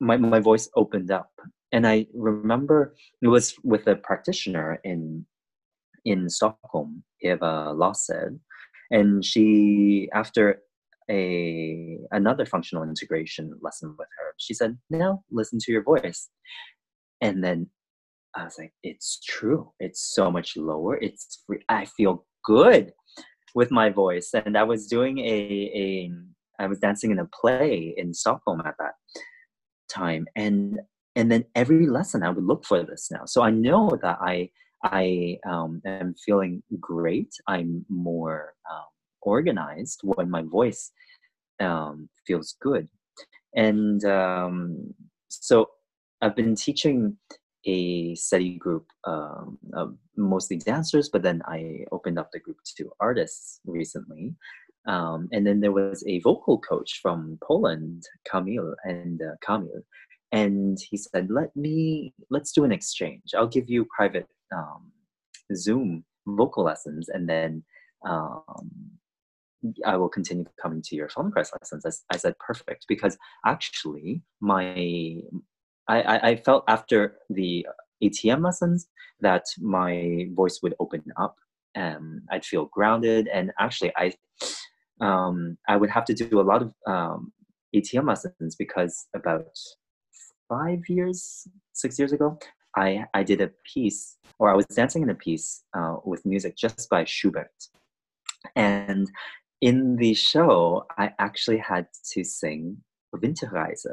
[0.00, 1.30] my my voice opened up,
[1.72, 5.26] and I remember it was with a practitioner in
[6.04, 8.38] in Stockholm, Eva Lassed,
[8.90, 10.60] and she after
[11.10, 14.34] a another functional integration lesson with her.
[14.38, 16.28] She said, "Now listen to your voice,"
[17.20, 17.68] and then
[18.36, 19.72] I was like, "It's true.
[19.80, 20.96] It's so much lower.
[20.96, 21.62] It's free.
[21.68, 22.92] I feel good
[23.54, 25.32] with my voice." And I was doing a
[25.74, 26.10] a
[26.58, 28.94] I was dancing in a play in Stockholm at that
[29.88, 30.80] time, and
[31.16, 33.24] and then every lesson I would look for this now.
[33.26, 34.50] So I know that I
[34.82, 37.32] I um, am feeling great.
[37.46, 38.84] I'm more um,
[39.22, 40.92] organized when my voice
[41.60, 42.88] um, feels good.
[43.54, 44.94] And um,
[45.28, 45.70] so
[46.20, 47.16] I've been teaching
[47.66, 52.90] a study group um, of mostly dancers, but then I opened up the group to
[53.00, 54.34] artists recently.
[54.86, 59.82] Um, and then there was a vocal coach from Poland, Kamil, and uh, Kamil,
[60.32, 63.32] and he said, "Let me let's do an exchange.
[63.34, 64.92] I'll give you private um,
[65.54, 67.64] Zoom vocal lessons, and then
[68.06, 68.90] um,
[69.84, 71.84] I will continue coming to your Feldenkrais lessons.
[71.86, 75.16] I, I said, perfect, because actually my,
[75.88, 77.66] I, I felt after the
[78.02, 78.88] ATM lessons
[79.20, 81.36] that my voice would open up
[81.74, 83.28] and I'd feel grounded.
[83.32, 84.12] And actually I,
[85.00, 87.32] um, I would have to do a lot of um,
[87.74, 89.46] ATM lessons because about
[90.48, 92.38] five years, six years ago,
[92.76, 96.56] I, I did a piece, or I was dancing in a piece uh, with music
[96.56, 97.52] just by Schubert.
[98.56, 99.10] And
[99.60, 102.78] in the show, I actually had to sing
[103.14, 103.86] Winterreise.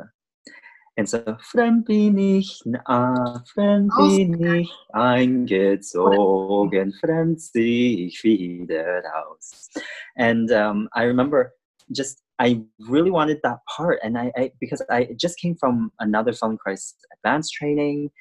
[1.01, 9.71] And so, fremd bin ich, na, fremd bin ich eingezogen, fremd ich wieder raus.
[10.15, 11.53] And um, I remember
[11.91, 13.97] just, I really wanted that part.
[14.03, 18.11] And I, I because I just came from another Feldenkrais advanced training.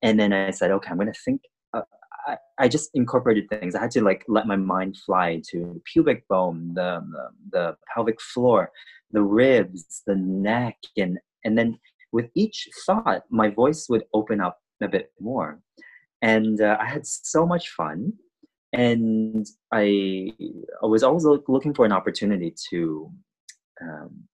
[0.00, 1.42] And then I said, okay, I'm going to think
[1.74, 3.74] I, I just incorporated things.
[3.74, 8.18] I had to like let my mind fly to pubic bone, the, the, the pelvic
[8.18, 8.72] floor,
[9.10, 11.78] the ribs, the neck, and and then
[12.12, 15.60] with each thought, my voice would open up a bit more,
[16.22, 18.12] and uh, I had so much fun.
[18.72, 20.32] and I,
[20.82, 23.10] I was always looking for an opportunity to,
[23.82, 24.24] um,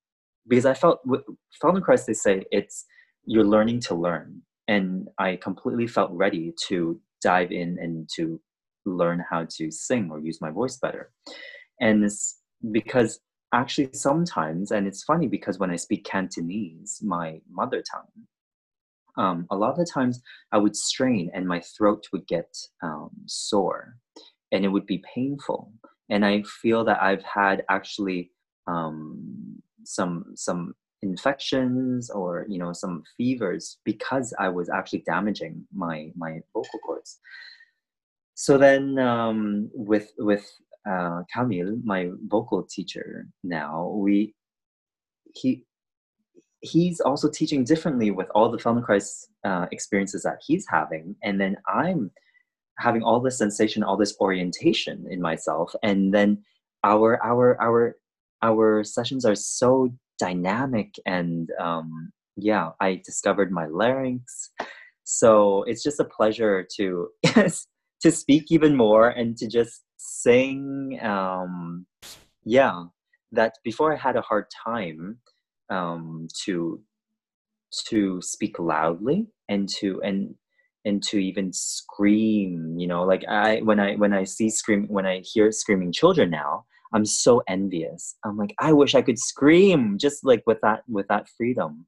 [0.47, 1.21] because I felt with
[1.61, 2.85] Feldenkrais they say it's
[3.25, 8.39] you're learning to learn, and I completely felt ready to dive in and to
[8.85, 11.11] learn how to sing or use my voice better,
[11.81, 12.39] and it's
[12.71, 13.19] because
[13.53, 18.27] actually sometimes, and it's funny because when I speak Cantonese, my mother tongue,
[19.17, 20.21] um, a lot of the times
[20.51, 23.95] I would strain and my throat would get um, sore
[24.51, 25.71] and it would be painful.
[26.09, 28.31] And I feel that I've had actually
[28.67, 36.11] um, some some infections or you know some fevers because I was actually damaging my
[36.15, 37.19] my vocal cords.
[38.35, 40.45] So then um, with with
[40.87, 44.33] uh, Kamil, my vocal teacher now, we
[45.35, 45.63] he
[46.61, 51.57] he's also teaching differently with all the Feldenkrais uh, experiences that he's having, and then
[51.67, 52.11] I'm
[52.79, 56.43] having all this sensation, all this orientation in myself, and then
[56.83, 57.95] our our our
[58.41, 64.51] our sessions are so dynamic and um, yeah, I discovered my larynx.
[65.03, 67.09] So it's just a pleasure to
[68.01, 70.99] to speak even more and to just sing.
[71.03, 71.85] Um,
[72.43, 72.85] yeah,
[73.31, 75.19] that before I had a hard time
[75.69, 76.81] um, to
[77.89, 80.33] to speak loudly and to and
[80.85, 85.05] and to even scream you know like i when i when i see scream when
[85.05, 89.97] i hear screaming children now i'm so envious i'm like i wish i could scream
[89.99, 91.85] just like with that with that freedom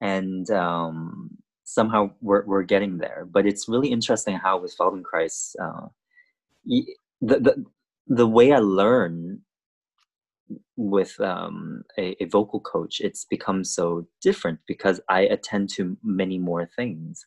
[0.00, 1.30] and um
[1.64, 5.86] somehow we're, we're getting there but it's really interesting how with feldenkrais uh,
[7.20, 7.64] the, the
[8.08, 9.40] the way i learn
[10.76, 16.38] with um, a, a, vocal coach, it's become so different because I attend to many
[16.38, 17.24] more things.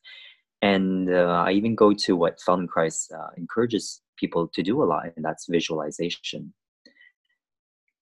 [0.61, 5.05] And uh, I even go to what Feldenkrais uh, encourages people to do a lot,
[5.15, 6.53] and that's visualization.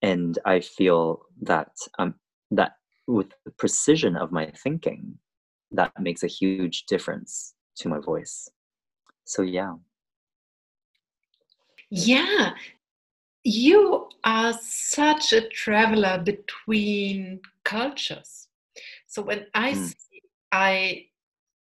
[0.02, 2.14] And I feel that um,
[2.50, 2.72] that
[3.06, 5.18] with the precision of my thinking,
[5.70, 8.48] that makes a huge difference to my voice.
[9.24, 9.74] So yeah.
[11.90, 12.54] Yeah,
[13.44, 18.48] you are such a traveler between cultures.
[19.06, 19.86] So when I mm.
[19.86, 20.22] see,
[20.52, 21.06] I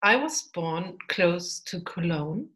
[0.02, 2.48] I was born close to Cologne.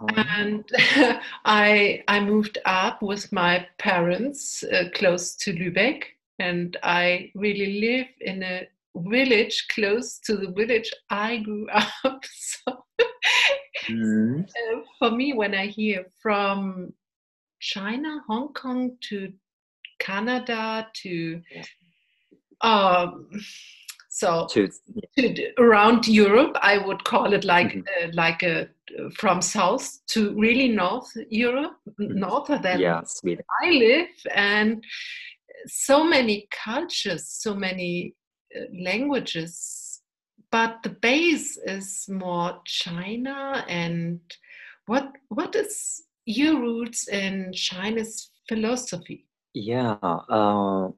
[0.00, 0.06] Oh.
[0.14, 0.64] And
[1.44, 6.02] I I moved up with my parents uh, close to Lübeck,
[6.38, 11.68] and I really live in a village close to the village I grew
[12.04, 12.24] up.
[12.24, 12.84] So
[13.88, 14.44] mm.
[14.74, 16.92] uh, for me, when I hear from
[17.60, 19.32] China, Hong Kong to
[19.98, 21.40] Canada to
[22.60, 23.28] um,
[24.08, 24.70] so to,
[25.18, 28.08] to, around Europe, I would call it like mm-hmm.
[28.08, 28.68] uh, like a
[29.14, 32.18] from south to really North Europe, mm-hmm.
[32.18, 33.44] north than yeah, Sweden.
[33.62, 34.82] I live, and
[35.66, 38.14] so many cultures, so many
[38.56, 39.85] uh, languages,
[40.56, 43.62] but the base is more China.
[43.68, 44.20] And
[44.86, 49.26] what what is your roots in Chinese philosophy?
[49.52, 49.98] Yeah.
[50.38, 50.88] Uh,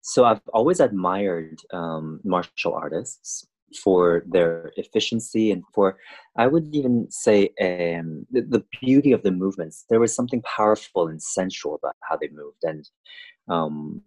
[0.00, 3.46] so I've always admired um, martial artists
[3.84, 5.96] for their efficiency and for,
[6.36, 9.84] I would even say, um, the, the, beauty of the movements.
[9.88, 12.62] There was something powerful and sensual about how they moved.
[12.64, 12.82] And
[13.46, 14.02] um,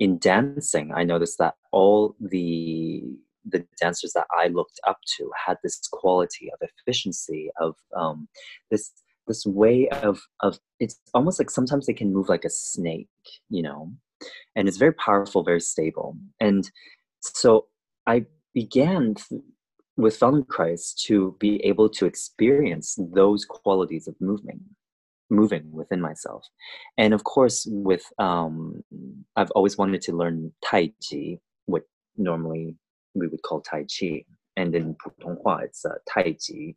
[0.00, 3.04] in dancing, I noticed that all the
[3.44, 8.28] the dancers that I looked up to had this quality of efficiency, of um,
[8.70, 8.90] this
[9.26, 13.08] this way of of it's almost like sometimes they can move like a snake
[13.48, 13.92] you know?
[14.56, 16.16] And it's very powerful very stable.
[16.40, 16.70] And
[17.20, 17.66] so
[18.06, 19.14] i began
[19.96, 24.60] with feldenkrais to be able to experience those qualities of moving
[25.30, 26.46] moving within myself.
[26.98, 28.82] And of course with um
[29.36, 31.84] i've always wanted to learn tai chi what
[32.16, 32.76] normally
[33.14, 34.24] we would call tai chi
[34.56, 36.74] and in putonghua it's uh, tai chi.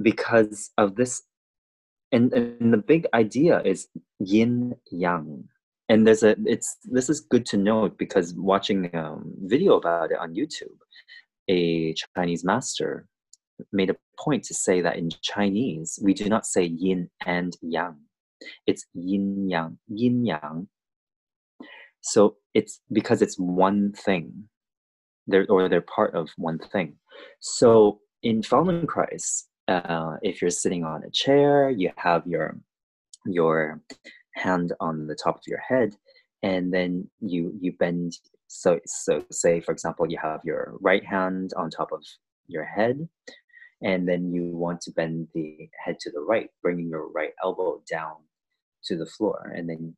[0.00, 1.22] Because of this
[2.12, 5.44] and, and the big idea is yin yang.
[5.88, 10.18] And there's a it's this is good to note because watching a video about it
[10.18, 10.78] on youtube
[11.48, 13.06] a chinese master
[13.72, 17.96] made a point to say that in chinese we do not say yin and yang.
[18.66, 20.68] It's yin yang yin yang.
[22.00, 24.48] So it's because it's one thing
[25.26, 26.94] they're or they're part of one thing
[27.40, 32.58] so in feldenkrais uh, if you're sitting on a chair, you have your
[33.26, 33.80] your
[34.34, 35.94] hand on the top of your head,
[36.42, 38.12] and then you you bend.
[38.48, 42.02] So so say for example, you have your right hand on top of
[42.48, 43.08] your head,
[43.82, 47.82] and then you want to bend the head to the right, bringing your right elbow
[47.90, 48.16] down
[48.84, 49.96] to the floor, and then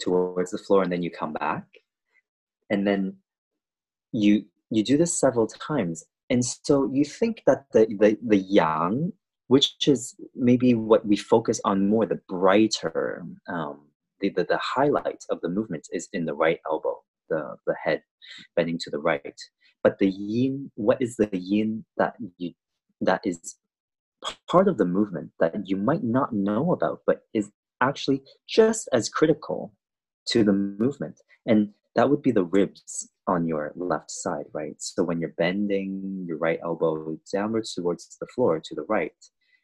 [0.00, 1.64] towards the floor, and then you come back,
[2.70, 3.16] and then
[4.12, 9.12] you you do this several times, and so you think that the the, the yang,
[9.48, 13.80] which is maybe what we focus on more, the brighter, um,
[14.20, 16.96] the, the the highlight of the movement is in the right elbow,
[17.28, 18.02] the the head
[18.54, 19.40] bending to the right.
[19.82, 22.52] But the yin, what is the yin that you
[23.00, 23.56] that is
[24.48, 27.50] part of the movement that you might not know about, but is
[27.80, 29.72] actually just as critical
[30.28, 31.20] to the movement.
[31.46, 34.76] And that would be the ribs on your left side, right?
[34.78, 39.12] So when you're bending your right elbow downwards towards the floor to the right.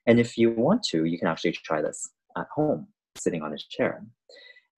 [0.06, 3.58] And if you want to, you can actually try this at home, sitting on a
[3.70, 4.04] chair.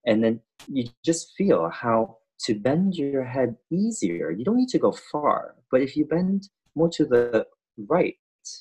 [0.06, 4.78] And then you just feel how to bend your head easier, you don't need to
[4.78, 7.46] go far, but if you bend more to the
[7.88, 8.16] right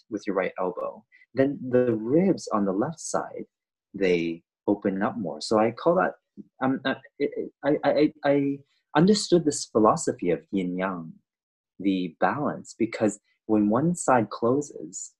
[0.10, 1.04] with your right elbow,
[1.34, 3.46] then the ribs on the left side,
[3.94, 5.42] they open up more.
[5.42, 6.14] So I call that,
[6.62, 6.96] um, uh,
[7.66, 8.58] I, I, I
[8.96, 11.14] understood this philosophy of yin yang,
[11.80, 15.14] the balance, because when one side closes,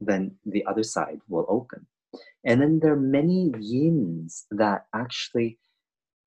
[0.00, 1.86] then the other side will open.
[2.44, 5.58] And then there are many yins that actually,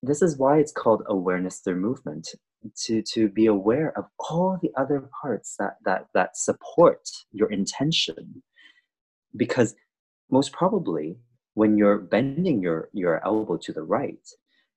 [0.02, 2.28] this is why it's called awareness through movement,
[2.84, 8.42] to, to be aware of all the other parts that, that, that support your intention.
[9.36, 9.74] Because
[10.30, 11.18] most probably,
[11.54, 14.26] when you're bending your, your elbow to the right,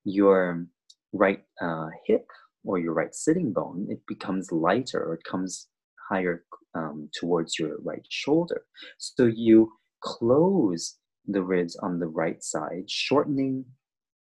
[0.04, 0.66] your
[1.12, 2.26] right uh, hip
[2.64, 5.68] or your right sitting bone, it becomes lighter or it comes
[6.10, 6.44] higher
[6.74, 8.62] um, towards your right shoulder.
[8.98, 10.96] So you close
[11.26, 13.64] the ribs on the right side, shortening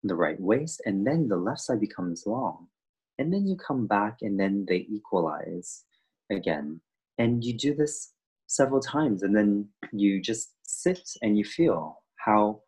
[0.03, 2.67] the right waist, and then the left side becomes long.
[3.19, 5.84] And then you come back and then they equalize
[6.32, 6.82] again.
[7.17, 8.13] And you do this
[8.47, 12.61] several times, and then you just sit and you feel how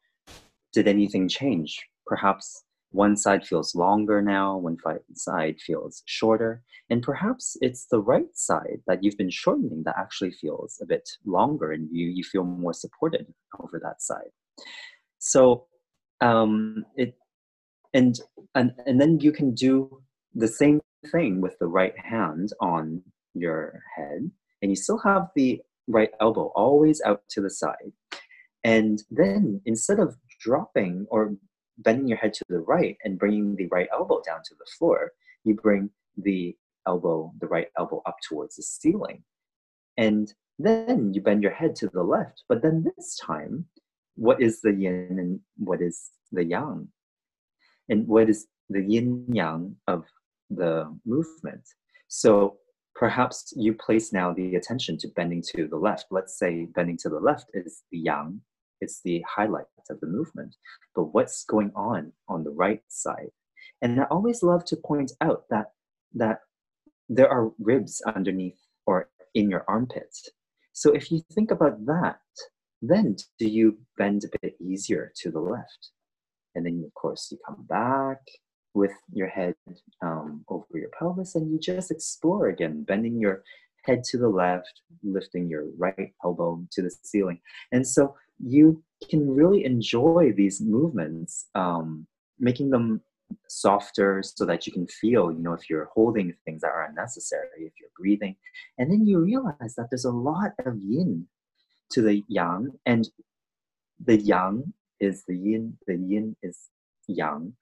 [0.73, 1.79] did anything change?
[2.07, 4.77] Perhaps one side feels longer now, one
[5.13, 10.31] side feels shorter, and perhaps it's the right side that you've been shortening that actually
[10.31, 13.27] feels a bit longer, and you you feel more supported
[13.59, 14.31] over that side.
[15.19, 15.67] So
[16.21, 17.15] um, it
[17.93, 18.19] and
[18.55, 20.01] and and then you can do
[20.33, 20.81] the same
[21.11, 23.03] thing with the right hand on
[23.35, 24.31] your head,
[24.61, 27.91] and you still have the right elbow always out to the side.
[28.63, 31.35] And then instead of dropping or
[31.79, 35.11] bending your head to the right and bringing the right elbow down to the floor,
[35.43, 36.55] you bring the
[36.87, 39.23] elbow, the right elbow up towards the ceiling.
[39.97, 42.43] And then you bend your head to the left.
[42.49, 43.65] But then this time,
[44.15, 46.89] what is the yin and what is the yang?
[47.87, 50.05] And what is the yin yang of
[50.49, 51.63] the movement?
[52.07, 52.57] So
[52.95, 56.05] perhaps you place now the attention to bending to the left.
[56.11, 58.41] Let's say bending to the left is the yang
[58.81, 60.55] it's the highlight of the movement.
[60.95, 63.31] But what's going on on the right side?
[63.81, 65.71] And I always love to point out that
[66.15, 66.39] that
[67.07, 70.29] there are ribs underneath or in your armpits.
[70.73, 72.19] So if you think about that,
[72.81, 75.91] then do you bend a bit easier to the left?
[76.55, 78.19] And then, of course, you come back
[78.73, 79.55] with your head
[80.01, 83.43] um, over your pelvis and you just explore again, bending your
[83.83, 87.39] head to the left, lifting your right elbow to the ceiling.
[87.71, 92.07] And so you can really enjoy these movements, um,
[92.39, 93.01] making them
[93.47, 97.47] softer so that you can feel, you know, if you're holding things that are unnecessary,
[97.59, 98.35] if you're breathing.
[98.77, 101.27] And then you realize that there's a lot of yin
[101.91, 103.07] to the yang, and
[104.03, 106.69] the yang is the yin, the yin is
[107.07, 107.53] yang.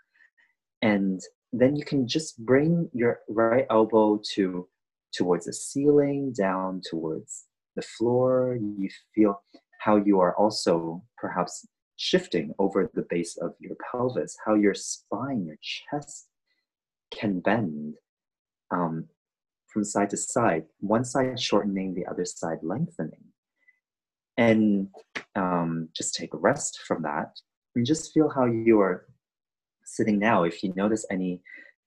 [0.82, 1.21] And
[1.53, 4.67] then you can just bring your right elbow to
[5.13, 8.57] towards the ceiling, down towards the floor.
[8.59, 9.41] You feel
[9.88, 11.66] how you are also perhaps
[11.96, 16.28] shifting over the base of your pelvis, how your spine, your chest
[17.10, 17.96] can bend
[18.70, 19.06] um,
[19.68, 23.24] from side to side, one side shortening, the other side lengthening.
[24.36, 24.90] And
[25.36, 27.30] um, just take a rest from that
[27.74, 29.06] and just feel how you are
[29.86, 30.44] sitting now.
[30.44, 31.42] If you notice any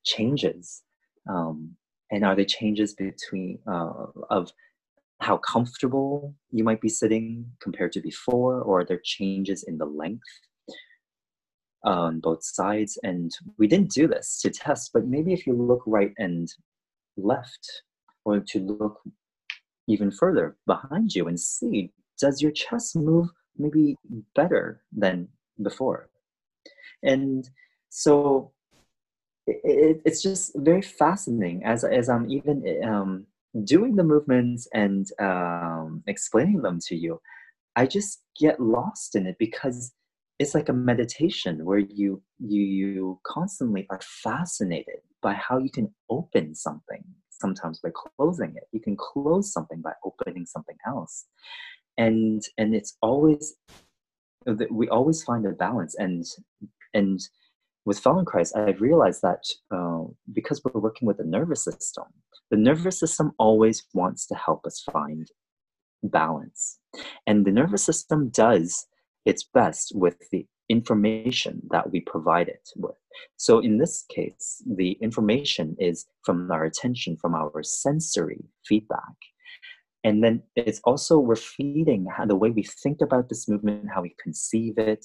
[0.07, 0.83] changes,
[1.29, 1.77] um,
[2.11, 4.51] and are they changes between uh, of
[5.21, 9.85] how comfortable you might be sitting compared to before, or are there changes in the
[9.85, 10.23] length
[11.85, 12.99] on both sides?
[13.03, 16.49] And we didn't do this to test, but maybe if you look right and
[17.17, 17.83] left,
[18.25, 19.01] or to look
[19.89, 23.97] even further behind you and see, does your chest move maybe
[24.35, 25.29] better than
[25.63, 26.09] before?
[27.03, 27.49] And
[27.89, 28.53] so
[29.47, 33.27] it, it's just very fascinating as, as I'm even um,
[33.65, 37.21] doing the movements and um, explaining them to you,
[37.77, 39.93] I just get lost in it because
[40.39, 45.93] it's like a meditation where you you you constantly are fascinated by how you can
[46.09, 48.65] open something sometimes by closing it.
[48.73, 51.27] You can close something by opening something else.
[51.99, 53.57] And and it's always
[54.47, 56.25] that we always find a balance and
[56.95, 57.21] and
[57.85, 62.05] with Feldenkrais, I've realized that uh, because we're working with the nervous system,
[62.51, 65.29] the nervous system always wants to help us find
[66.03, 66.79] balance.
[67.27, 68.87] And the nervous system does
[69.25, 72.95] its best with the information that we provide it with.
[73.37, 79.17] So in this case, the information is from our attention, from our sensory feedback.
[80.05, 84.03] And then it's also we're feeding how, the way we think about this movement, how
[84.03, 85.05] we conceive it.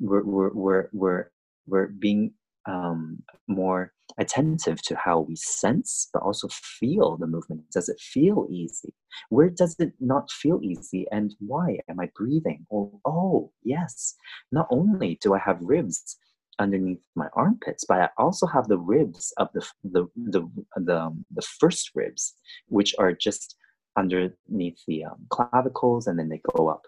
[0.00, 1.30] We're, we're, we're, we're,
[1.66, 2.32] we're being
[2.66, 7.62] um, more attentive to how we sense but also feel the movement.
[7.72, 8.94] Does it feel easy?
[9.30, 12.66] Where does it not feel easy and why am i breathing?
[12.70, 14.14] Oh, oh yes
[14.50, 16.18] not only do i have ribs
[16.58, 20.42] underneath my armpits but i also have the ribs of the the the
[20.76, 22.34] the, um, the first ribs
[22.68, 23.56] which are just
[23.96, 26.82] underneath the um, clavicles and then they go up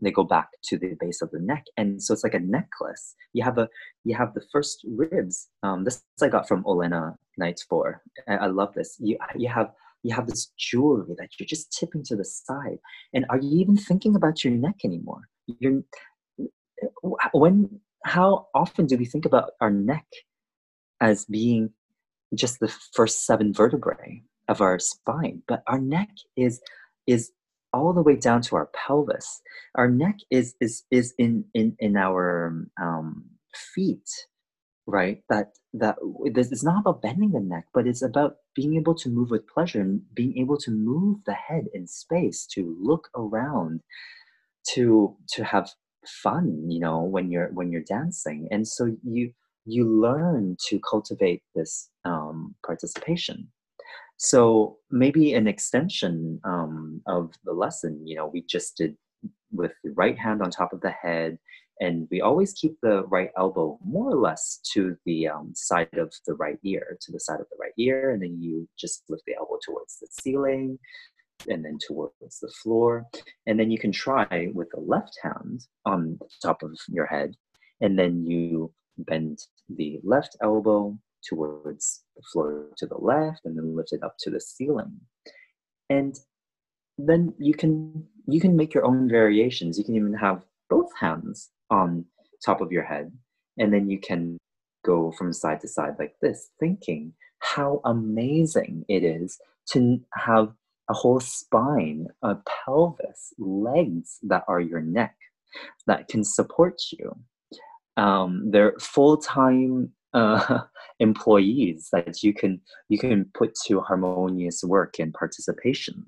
[0.00, 1.64] they go back to the base of the neck.
[1.76, 3.14] And so it's like a necklace.
[3.32, 3.68] You have a
[4.04, 5.48] you have the first ribs.
[5.62, 8.02] Um, this i got from olena knight for.
[8.28, 8.96] I, I love this.
[8.98, 9.70] You you have
[10.02, 12.78] you have this jewelry that you're just tipping to the side.
[13.12, 15.22] And are you even thinking about your neck anymore?
[15.46, 15.82] You're
[17.32, 20.06] when how often do we think about our neck
[21.00, 21.70] as being
[22.34, 25.42] just the first seven vertebrae of our spine?
[25.48, 26.60] But our neck is
[27.06, 27.32] is
[27.72, 29.42] all the way down to our pelvis.
[29.74, 33.24] Our neck is is is in in in our um,
[33.74, 34.08] feet,
[34.86, 35.22] right?
[35.28, 35.96] That that
[36.32, 39.46] this is not about bending the neck, but it's about being able to move with
[39.46, 43.80] pleasure and being able to move the head in space, to look around,
[44.70, 45.70] to to have
[46.06, 46.70] fun.
[46.70, 49.32] You know, when you're when you're dancing, and so you
[49.66, 53.48] you learn to cultivate this um, participation
[54.18, 58.96] so maybe an extension um, of the lesson, you know, we just did
[59.52, 61.38] with the right hand on top of the head,
[61.80, 66.12] and we always keep the right elbow more or less to the um, side of
[66.26, 69.22] the right ear, to the side of the right ear, and then you just lift
[69.26, 70.76] the elbow towards the ceiling
[71.48, 73.06] and then towards the floor.
[73.46, 77.36] And then you can try with the left hand on top of your head,
[77.80, 79.38] and then you bend
[79.68, 84.30] the left elbow towards the floor to the left and then lift it up to
[84.30, 85.00] the ceiling.
[85.90, 86.18] And
[86.96, 89.78] then you can you can make your own variations.
[89.78, 92.04] You can even have both hands on
[92.44, 93.10] top of your head.
[93.56, 94.38] And then you can
[94.84, 99.38] go from side to side like this thinking how amazing it is
[99.70, 100.52] to have
[100.88, 105.14] a whole spine a pelvis legs that are your neck
[105.86, 107.16] that can support you.
[107.96, 110.60] Um, they're full-time uh,
[111.00, 116.06] employees that you can you can put to harmonious work and participation.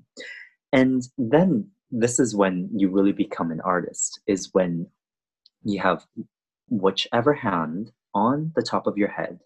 [0.73, 4.87] And then this is when you really become an artist is when
[5.63, 6.05] you have
[6.69, 9.39] whichever hand on the top of your head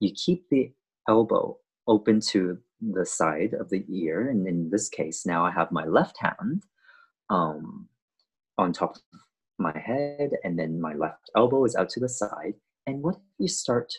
[0.00, 0.72] you keep the
[1.08, 4.28] elbow open to the side of the ear.
[4.28, 6.64] And in this case now i have my left hand
[7.30, 7.88] um,
[8.56, 9.02] on top of
[9.58, 12.54] my head and then my left elbow is out to the side.
[12.86, 13.92] And what you start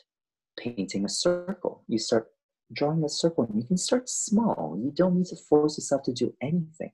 [0.60, 1.84] painting a circle.
[1.88, 2.28] You start
[2.74, 4.78] drawing a circle and you can start small.
[4.82, 6.92] You don't need to force yourself to do anything.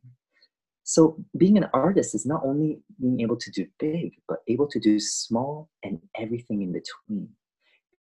[0.84, 4.80] So being an artist is not only being able to do big, but able to
[4.80, 7.30] do small and everything in between.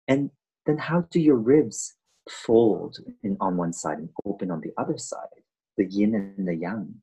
[0.07, 0.31] And
[0.65, 1.93] then how do your ribs
[2.29, 5.29] fold in, on one side and open on the other side?
[5.77, 6.95] The yin and the yang.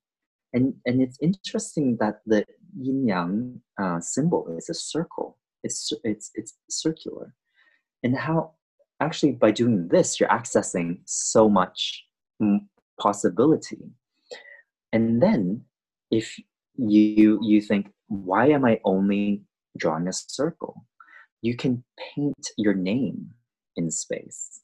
[0.52, 2.44] And, and it's interesting that the
[2.76, 5.38] yin yang uh, symbol is a circle.
[5.62, 7.34] It's, it's, it's circular
[8.02, 8.52] and how
[9.00, 12.04] actually by doing this you're accessing so much
[12.42, 12.58] mm,
[13.00, 13.78] possibility.
[14.92, 15.62] And then
[16.10, 16.38] if
[16.76, 19.42] you you think why am i only
[19.76, 20.84] drawing a circle?
[21.42, 21.84] You can
[22.14, 23.30] paint your name
[23.76, 24.60] in space.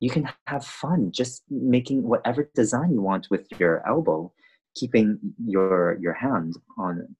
[0.00, 4.32] You can have fun just making whatever design you want with your elbow
[4.76, 7.16] keeping your your hand on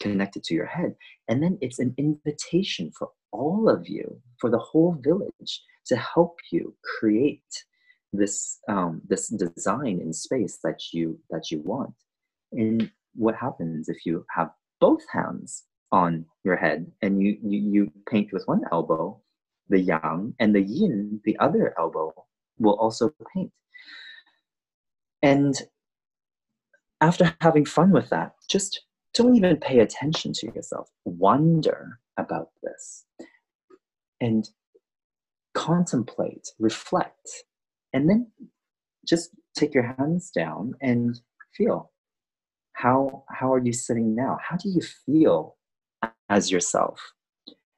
[0.00, 0.94] connected to your head.
[1.28, 6.38] And then it's an invitation for all of you, for the whole village, to help
[6.50, 7.42] you create
[8.12, 11.94] this um, this design in space that you that you want.
[12.52, 17.92] And what happens if you have both hands on your head and you, you, you
[18.08, 19.20] paint with one elbow,
[19.68, 22.12] the yang, and the yin, the other elbow,
[22.58, 23.52] will also paint.
[25.22, 25.54] and
[27.02, 28.80] after having fun with that, just
[29.12, 30.88] don't even pay attention to yourself.
[31.04, 33.04] Wonder about this.
[34.20, 34.48] And
[35.54, 37.28] contemplate, reflect,
[37.92, 38.30] and then
[39.06, 41.20] just take your hands down and
[41.56, 41.90] feel.
[42.74, 44.38] How how are you sitting now?
[44.42, 45.56] How do you feel
[46.28, 47.00] as yourself?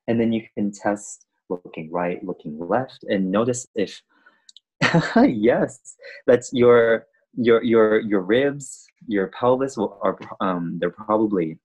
[0.06, 4.00] And then you can test looking right looking left and notice if
[5.16, 11.58] yes that's your your your your ribs your pelvis will, are um, they're probably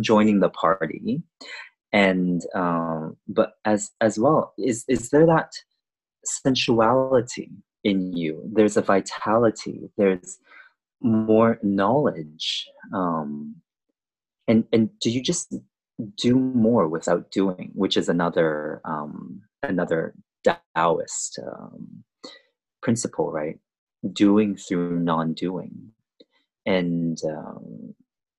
[0.00, 1.22] joining the party
[1.92, 5.52] and um, but as as well is is there that
[6.24, 7.50] sensuality
[7.84, 8.42] in you?
[8.52, 10.38] There's a vitality there's
[11.00, 13.56] more knowledge um,
[14.48, 15.54] and and do you just
[16.16, 20.14] do more without doing which is another um, another
[20.44, 22.04] taoist um,
[22.82, 23.58] principle right?
[24.12, 25.92] Doing through non-doing.
[26.66, 27.94] And um,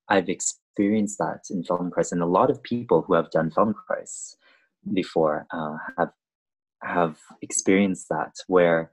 [0.10, 0.30] i've
[0.70, 4.36] experienced that in feldenkrais and a lot of people who have done feldenkrais
[4.94, 6.12] before uh, have
[6.82, 8.92] have experienced that where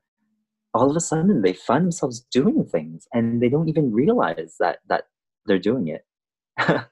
[0.74, 4.78] all of a sudden they find themselves doing things and they don't even realize that
[4.88, 5.04] that
[5.46, 6.04] they're doing it.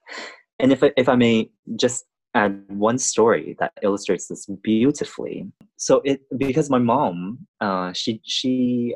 [0.61, 2.05] And if I, if I may just
[2.35, 5.51] add one story that illustrates this beautifully.
[5.77, 8.95] So it because my mom uh, she she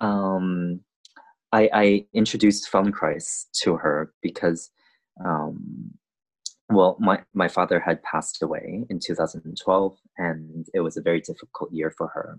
[0.00, 0.80] um,
[1.52, 4.70] I, I introduced Feldenkrais to her because
[5.24, 5.90] um,
[6.70, 11.72] well my, my father had passed away in 2012 and it was a very difficult
[11.72, 12.38] year for her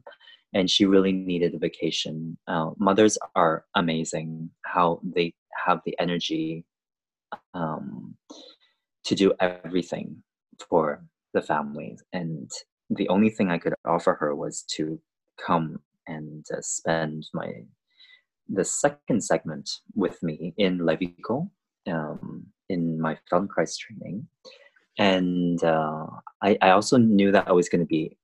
[0.53, 2.37] and she really needed a vacation.
[2.47, 5.33] Uh, mothers are amazing how they
[5.65, 6.65] have the energy
[7.53, 8.15] um,
[9.05, 10.23] to do everything
[10.69, 11.03] for
[11.33, 11.97] the family.
[12.11, 12.51] And
[12.89, 14.99] the only thing I could offer her was to
[15.45, 17.51] come and uh, spend my
[18.53, 21.49] the second segment with me in Levico
[21.89, 24.27] um, in my Feldenkrais training.
[24.97, 26.05] And uh,
[26.41, 28.17] I, I also knew that I was going to be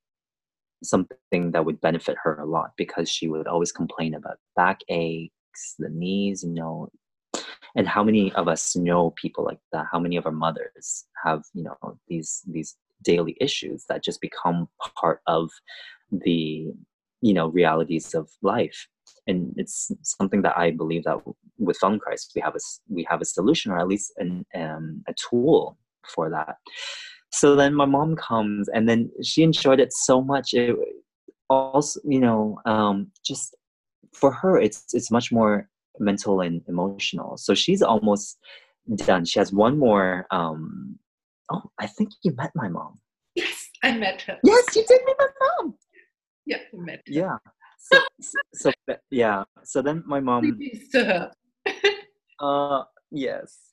[0.83, 5.75] something that would benefit her a lot because she would always complain about back aches,
[5.79, 6.89] the knees, you know.
[7.75, 9.85] And how many of us know people like that?
[9.91, 14.67] How many of our mothers have, you know, these these daily issues that just become
[14.95, 15.51] part of
[16.11, 16.73] the,
[17.21, 18.87] you know, realities of life.
[19.27, 21.17] And it's something that I believe that
[21.57, 22.59] with Feldenkrais we have a
[22.89, 25.77] we have a solution or at least an um, a tool
[26.15, 26.55] for that.
[27.31, 30.75] So then my mom comes and then she enjoyed it so much it
[31.49, 33.55] also you know um, just
[34.13, 35.69] for her it's it's much more
[35.99, 37.37] mental and emotional.
[37.37, 38.37] So she's almost
[38.95, 39.25] done.
[39.25, 40.97] She has one more um
[41.51, 42.99] oh i think you met my mom.
[43.35, 44.37] Yes i met her.
[44.43, 45.75] Yes you did meet my mom.
[46.45, 47.13] Yeah I met her.
[47.13, 47.37] yeah
[48.21, 48.71] so, so,
[49.09, 50.59] yeah so then my mom
[50.91, 51.31] to her
[52.39, 53.67] uh yes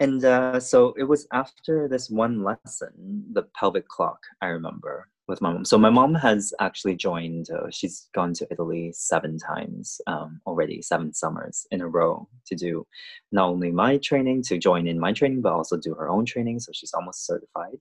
[0.00, 5.42] and uh, so it was after this one lesson, the pelvic clock, I remember with
[5.42, 5.66] my mom.
[5.66, 10.80] So my mom has actually joined, uh, she's gone to Italy seven times um, already,
[10.80, 12.86] seven summers in a row to do
[13.30, 16.60] not only my training, to join in my training, but also do her own training.
[16.60, 17.78] So she's almost certified.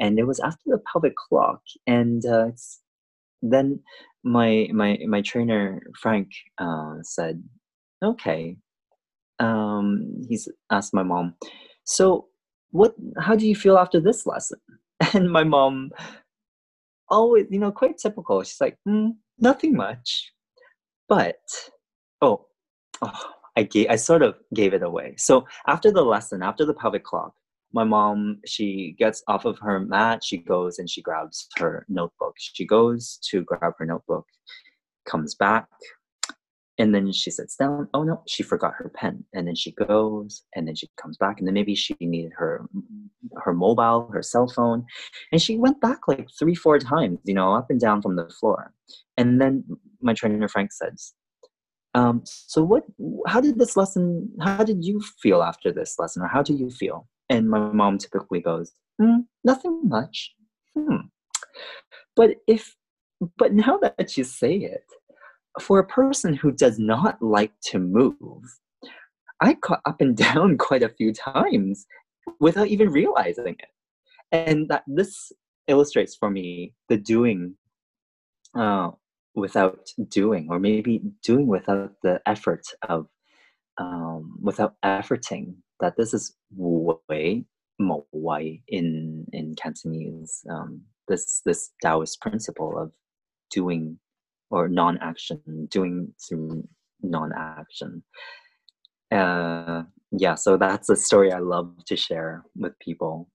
[0.00, 1.62] And it was after the pelvic clock.
[1.86, 2.50] And uh,
[3.42, 3.80] then
[4.24, 7.42] my, my, my trainer, Frank, uh, said,
[8.02, 8.56] okay,
[9.38, 11.34] um, he's asked my mom,
[11.84, 12.26] so
[12.70, 12.94] what?
[13.18, 14.58] How do you feel after this lesson?
[15.14, 15.90] And my mom,
[17.08, 18.42] always, you know, quite typical.
[18.42, 20.30] She's like, mm, nothing much,
[21.08, 21.40] but
[22.20, 22.46] oh,
[23.02, 25.14] oh, I gave, I sort of gave it away.
[25.16, 27.32] So after the lesson, after the pelvic clock,
[27.72, 32.34] my mom she gets off of her mat she goes and she grabs her notebook.
[32.38, 34.26] She goes to grab her notebook
[35.06, 35.66] comes back
[36.78, 37.88] and then she sits down.
[37.94, 39.24] Oh no she forgot her pen.
[39.34, 42.66] And then she goes and then she comes back and then maybe she needed her
[43.44, 44.84] her mobile her cell phone.
[45.32, 48.28] And she went back like three four times you know up and down from the
[48.28, 48.72] floor.
[49.16, 49.64] And then
[50.00, 51.12] my trainer frank says
[51.94, 52.84] um, so what
[53.26, 56.70] how did this lesson how did you feel after this lesson or how do you
[56.70, 60.34] feel and my mom typically goes mm, nothing much
[60.76, 60.96] hmm.
[62.14, 62.76] but if
[63.38, 64.84] but now that you say it
[65.58, 68.44] for a person who does not like to move,
[69.40, 71.86] I got up and down quite a few times
[72.38, 73.68] without even realizing it.
[74.32, 75.32] And that this
[75.66, 77.56] illustrates for me the doing
[78.54, 78.90] uh,
[79.34, 83.06] without doing, or maybe doing without the effort of,
[83.78, 87.44] um, without efforting, that this is way
[87.78, 90.44] wai in in Cantonese.
[90.50, 92.92] Um, this this Taoist principle of
[93.50, 93.98] doing
[94.50, 96.66] or non-action doing through
[97.02, 98.02] non-action
[99.12, 103.28] uh, yeah so that's a story i love to share with people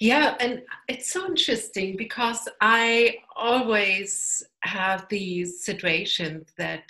[0.00, 6.84] yeah, and it's so interesting because I always have these situations that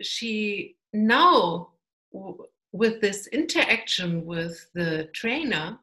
[0.00, 1.70] she now,
[2.72, 5.78] with this interaction with the trainer,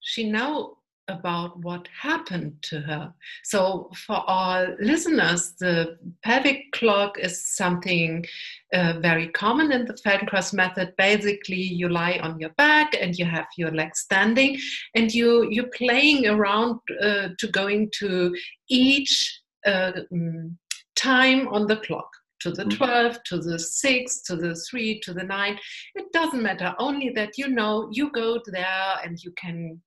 [0.00, 0.76] she now
[1.08, 3.12] about what happened to her.
[3.44, 8.24] So, for our listeners, the pelvic clock is something
[8.72, 10.94] uh, very common in the Feldenkrais method.
[10.96, 14.58] Basically, you lie on your back and you have your legs standing,
[14.94, 18.34] and you you're playing around uh, to going to
[18.68, 20.54] each uh, mm,
[20.96, 22.08] time on the clock
[22.42, 22.76] to the mm-hmm.
[22.76, 25.58] 12, to the 6, to the 3, to the 9.
[25.94, 29.80] It doesn't matter, only that you know you go there and you can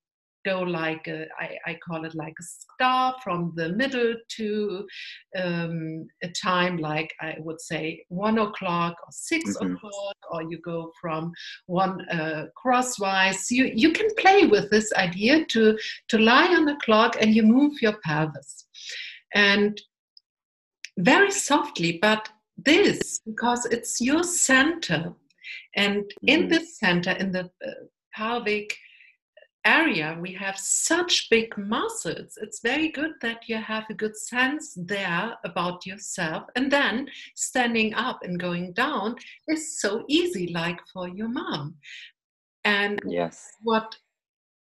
[0.46, 4.88] go like a, I, I call it like a star from the middle to
[5.38, 9.74] um, a time like I would say one o'clock or 6 mm-hmm.
[9.74, 11.32] o'clock, or you go from
[11.66, 13.52] one uh, crosswise.
[13.52, 15.78] You you can play with this idea to
[16.10, 18.68] to lie on the clock and you move your pelvis,
[19.34, 19.82] and
[20.98, 25.14] very softly, but this because it's your center,
[25.76, 26.28] and mm-hmm.
[26.28, 27.72] in this center in the uh,
[28.14, 28.76] pelvic
[29.66, 32.38] area we have such big muscles.
[32.42, 36.44] It's very good that you have a good sense there about yourself.
[36.56, 39.16] And then standing up and going down
[39.48, 41.76] is so easy like for your mom.
[42.64, 43.44] And yes.
[43.62, 43.96] what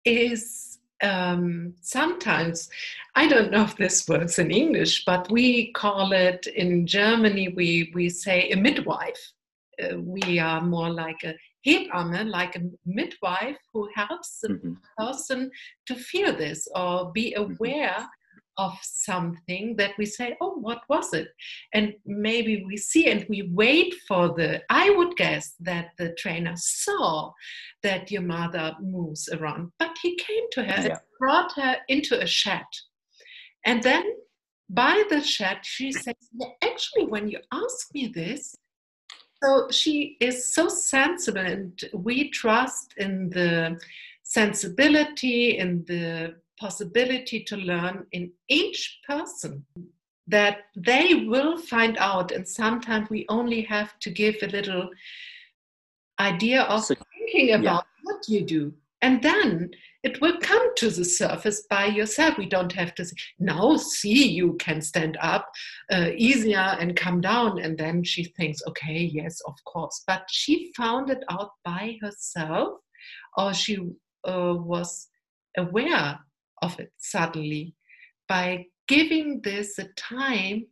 [0.04, 2.70] is um, sometimes
[3.14, 7.90] i don't know if this works in english but we call it in germany we
[7.94, 9.32] we say a midwife
[9.82, 11.34] uh, we are more like a
[11.66, 14.74] Hebamme, like a midwife who helps the mm-hmm.
[14.96, 15.50] person
[15.86, 17.52] to feel this or be mm-hmm.
[17.52, 18.08] aware.
[18.58, 21.28] Of something that we say, oh, what was it?
[21.74, 26.54] And maybe we see and we wait for the, I would guess that the trainer
[26.56, 27.32] saw
[27.82, 30.84] that your mother moves around, but he came to her yeah.
[30.84, 32.64] and brought her into a shed.
[33.64, 34.04] And then
[34.68, 36.14] by the shed, she says,
[36.62, 38.54] actually, when you ask me this,
[39.42, 43.78] so she is so sensible, and we trust in the
[44.22, 49.64] sensibility in the possibility to learn in each person
[50.26, 52.32] that they will find out.
[52.32, 54.90] And sometimes we only have to give a little
[56.18, 58.00] idea of so, thinking about yeah.
[58.02, 58.74] what you do.
[59.02, 59.70] And then
[60.02, 62.38] it will come to the surface by yourself.
[62.38, 65.50] We don't have to say, now see, you can stand up
[65.92, 67.58] uh, easier and come down.
[67.58, 70.02] And then she thinks, okay, yes, of course.
[70.06, 72.78] But she found it out by herself,
[73.36, 73.78] or she
[74.24, 75.08] uh, was
[75.56, 76.18] aware
[76.62, 77.74] of it suddenly
[78.28, 80.66] by giving this a time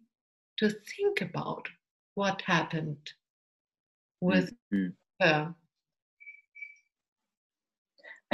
[0.58, 1.66] to think about
[2.14, 3.12] what happened
[4.20, 4.88] with mm-hmm.
[5.20, 5.54] her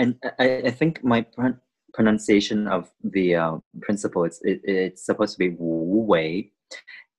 [0.01, 1.61] and I, I think my pr-
[1.93, 6.51] pronunciation of the uh, principle it's it, it's supposed to be wu wei,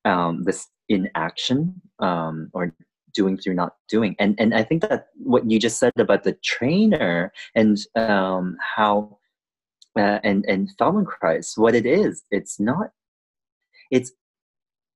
[0.05, 2.73] um, this inaction um, or
[3.13, 6.37] doing through not doing, and and I think that what you just said about the
[6.43, 9.19] trainer and um, how
[9.97, 12.91] uh, and and Feldenkrais, what it is, it's not,
[13.89, 14.11] it's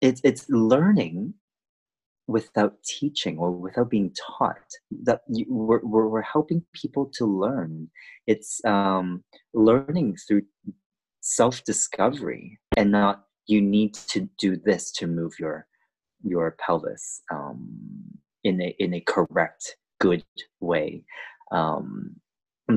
[0.01, 1.33] it's it's learning
[2.27, 4.57] without teaching or without being taught
[5.03, 7.87] that you, we're, we're, we're, helping people to learn.
[8.25, 9.23] It's um,
[9.53, 10.41] learning through
[11.21, 15.67] self-discovery and not you need to do this to move your
[16.23, 17.77] your pelvis um,
[18.43, 20.23] in a in a correct good
[20.59, 21.03] way.
[21.51, 22.15] Um,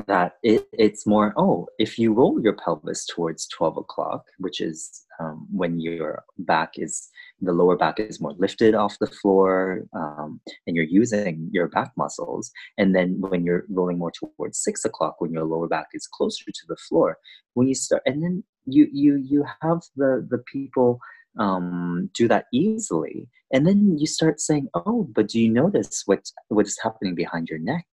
[0.06, 5.04] that it, it's more oh if you roll your pelvis towards 12 o'clock which is
[5.20, 7.08] um, when your back is
[7.40, 11.90] the lower back is more lifted off the floor um, and you're using your back
[11.96, 16.06] muscles and then when you're rolling more towards six o'clock when your lower back is
[16.06, 17.16] closer to the floor
[17.54, 20.98] when you start and then you you you have the the people
[21.38, 26.30] um, do that easily and then you start saying oh but do you notice what
[26.48, 27.86] what is happening behind your neck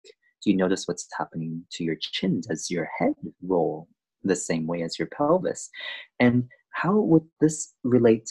[0.43, 2.40] do you notice what's happening to your chin?
[2.40, 3.88] Does your head roll
[4.24, 5.70] the same way as your pelvis?
[6.18, 8.28] And how would this relate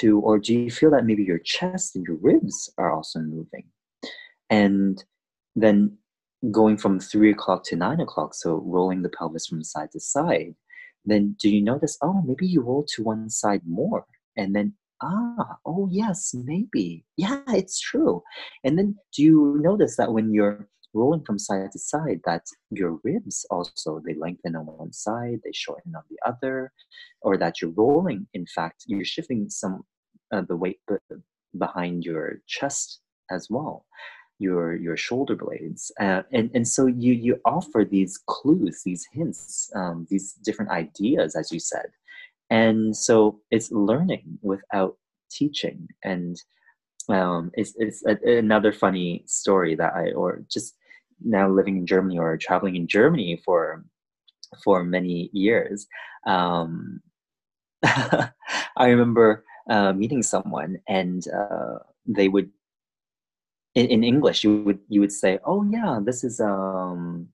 [0.00, 3.64] to, or do you feel that maybe your chest and your ribs are also moving?
[4.50, 5.02] And
[5.54, 5.96] then
[6.50, 10.54] going from three o'clock to nine o'clock, so rolling the pelvis from side to side,
[11.04, 14.04] then do you notice, oh, maybe you roll to one side more?
[14.36, 17.04] And then, ah, oh, yes, maybe.
[17.16, 18.22] Yeah, it's true.
[18.64, 22.98] And then do you notice that when you're rolling from side to side that your
[23.04, 26.72] ribs also they lengthen on one side they shorten on the other
[27.22, 29.82] or that you're rolling in fact you're shifting some
[30.32, 30.80] of the weight
[31.58, 33.84] behind your chest as well
[34.42, 35.92] your your shoulder blades.
[36.00, 41.36] Uh, and and so you you offer these clues these hints um, these different ideas
[41.36, 41.86] as you said.
[42.50, 44.98] And so it's learning without
[45.30, 45.88] teaching.
[46.04, 46.36] And
[47.08, 50.76] um, it's, it's a, another funny story that i or just
[51.24, 53.84] now living in germany or traveling in germany for
[54.62, 55.86] for many years
[56.26, 57.00] um,
[57.84, 58.30] i
[58.86, 62.50] remember uh, meeting someone and uh, they would
[63.74, 67.28] in, in english you would you would say oh yeah this is um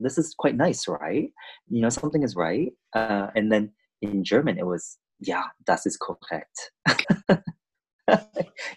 [0.00, 1.30] this is quite nice right?
[1.68, 2.72] You know something is right.
[2.94, 3.70] Uh, and then
[4.02, 6.72] in german it was yeah das ist korrekt.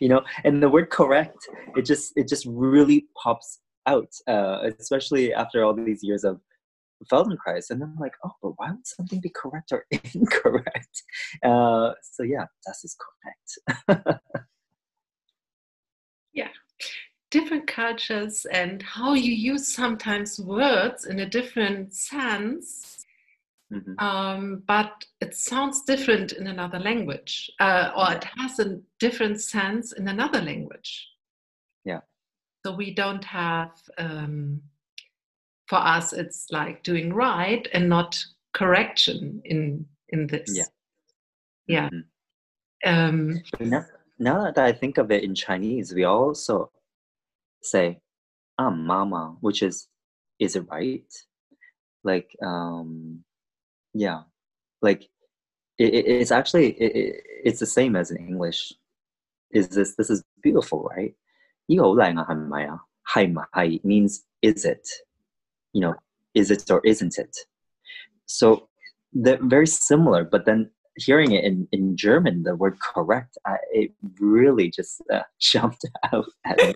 [0.01, 1.47] You know and the word correct
[1.77, 6.39] it just it just really pops out uh, especially after all these years of
[7.11, 11.03] Feldenkrais, and I'm like, oh, but why would something be correct or incorrect?
[11.43, 14.07] Uh, so yeah, das ist correct.
[16.33, 16.49] yeah,
[17.31, 22.97] different cultures and how you use sometimes words in a different sense.
[23.73, 24.05] Mm-hmm.
[24.05, 29.93] Um, but it sounds different in another language, uh, or it has a different sense
[29.93, 31.07] in another language.
[32.65, 34.61] So we don't have um,
[35.67, 38.17] for us it's like doing right and not
[38.53, 40.51] correction in in this.
[40.53, 40.65] Yeah.
[41.67, 41.89] Yeah.
[42.85, 42.89] Mm-hmm.
[42.93, 43.85] um, now,
[44.19, 46.71] now, that i think of it in chinese we also
[47.61, 47.99] say
[48.57, 49.87] "ah mama which is
[50.41, 51.13] is it right?
[52.03, 53.23] Like um
[53.93, 54.23] yeah.
[54.81, 55.03] Like
[55.77, 58.73] it, it, it's actually it, it's the same as in english.
[59.51, 61.13] Is this this is beautiful right
[61.70, 62.80] 呢个好靓啊，系咪啊？
[63.06, 64.82] 系唔系 means is it
[65.72, 65.94] you know,
[66.34, 67.34] is it or isn't it?
[68.26, 68.68] So
[69.12, 73.92] they're very similar, but then hearing it in, in German, the word correct, I, it
[74.18, 76.74] really just uh, jumped out at me.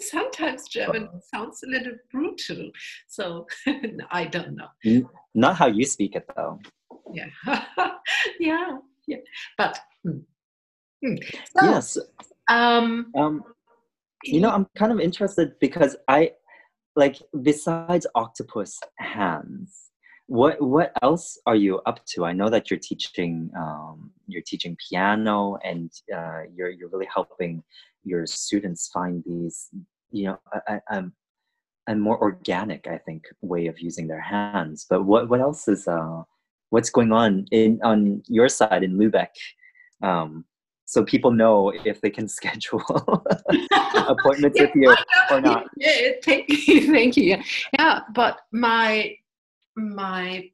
[0.00, 2.70] Sometimes German sounds a little brutal,
[3.06, 3.46] so
[4.10, 4.68] I don't know.
[5.34, 6.58] Not how you speak it, though.
[7.12, 7.28] Yeah,
[8.40, 9.18] yeah, yeah.
[9.56, 9.78] But
[11.03, 11.15] hmm.
[11.57, 11.97] So, yes.
[12.49, 13.43] Um, um,
[14.23, 16.31] you know i'm kind of interested because i
[16.95, 19.91] like besides octopus hands
[20.27, 24.75] what what else are you up to i know that you're teaching um, you're teaching
[24.89, 27.63] piano and uh, you're you're really helping
[28.03, 29.69] your students find these
[30.11, 31.03] you know a, a,
[31.87, 35.87] a, more organic i think way of using their hands but what what else is
[35.87, 36.21] uh
[36.69, 39.29] what's going on in on your side in Lübeck
[40.03, 40.43] um,
[40.87, 42.81] so people know if they can schedule
[44.07, 44.95] appointments with you
[45.29, 45.65] or not.
[45.77, 47.37] Yeah, thank you, thank you.
[47.77, 49.15] Yeah, but my
[49.75, 50.49] my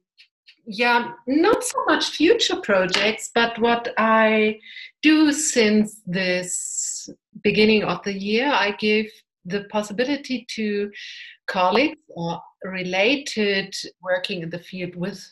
[0.66, 4.58] yeah, not so much future projects, but what I
[5.02, 7.08] do since this
[7.42, 9.06] beginning of the year, I give
[9.44, 10.90] the possibility to
[11.46, 15.22] colleagues or related working in the field with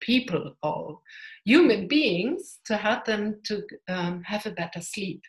[0.00, 0.98] people or
[1.50, 5.22] human beings to help them to um, have a better sleep.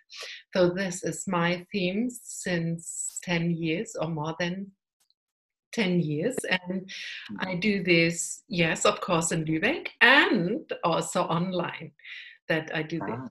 [0.54, 4.72] So, this is my theme since 10 years or more than
[5.74, 6.36] 10 years.
[6.50, 6.90] And
[7.40, 11.92] I do this, yes, of course, in Lübeck and also online
[12.50, 13.20] that I do this.
[13.20, 13.30] Ah.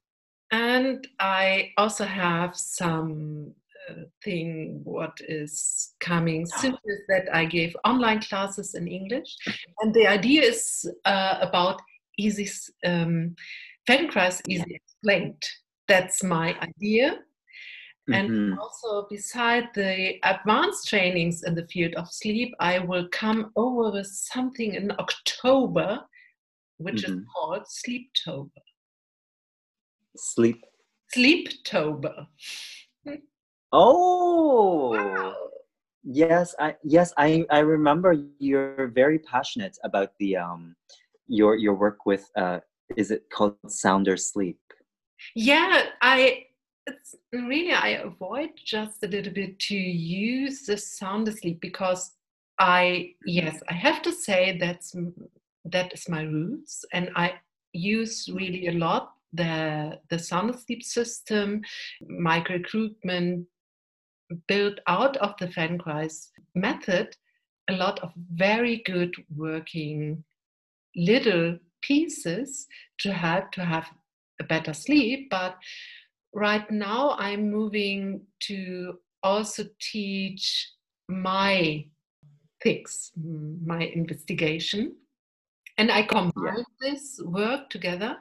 [0.52, 3.54] And I also have some
[3.88, 9.36] uh, thing what is coming soon is that I give online classes in English.
[9.80, 11.80] And the idea is uh, about
[12.24, 12.48] easy
[12.84, 13.34] um,
[13.88, 15.42] Feldenkrais easy explained.
[15.88, 17.18] That's my idea.
[18.08, 18.12] Mm-hmm.
[18.12, 23.90] And also, beside the advanced trainings in the field of sleep, I will come over
[23.90, 26.00] with something in October,
[26.78, 27.18] which mm-hmm.
[27.18, 28.62] is called Sleeptober.
[30.16, 30.64] Sleep.
[31.16, 32.26] Sleeptober.
[33.72, 34.90] oh.
[34.90, 35.34] Wow.
[36.02, 40.74] Yes, I yes I I remember you're very passionate about the um
[41.30, 42.58] your your work with uh,
[42.96, 44.58] is it called sounder sleep?
[45.34, 46.46] Yeah, I
[46.86, 52.12] it's really I avoid just a little bit to use the sounder sleep because
[52.58, 54.94] I yes I have to say that's
[55.64, 57.34] that is my roots and I
[57.72, 61.62] use really a lot the the sounder sleep system,
[62.08, 63.46] micro recruitment
[64.46, 67.16] built out of the Feldenkrais method
[67.68, 70.24] a lot of very good working
[70.96, 72.66] little pieces
[72.98, 73.90] to help to have
[74.40, 75.28] a better sleep.
[75.30, 75.56] But
[76.32, 80.72] right now, I'm moving to also teach
[81.08, 81.84] my
[82.62, 84.96] things, my investigation.
[85.78, 86.62] And I combine yeah.
[86.80, 88.18] this work together.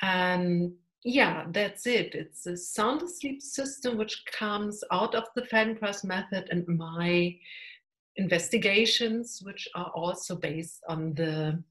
[0.00, 0.72] And
[1.04, 2.14] yeah, that's it.
[2.14, 7.36] It's a sounder sleep system which comes out of the Feldenkrais method and my
[8.16, 11.62] investigations, which are also based on the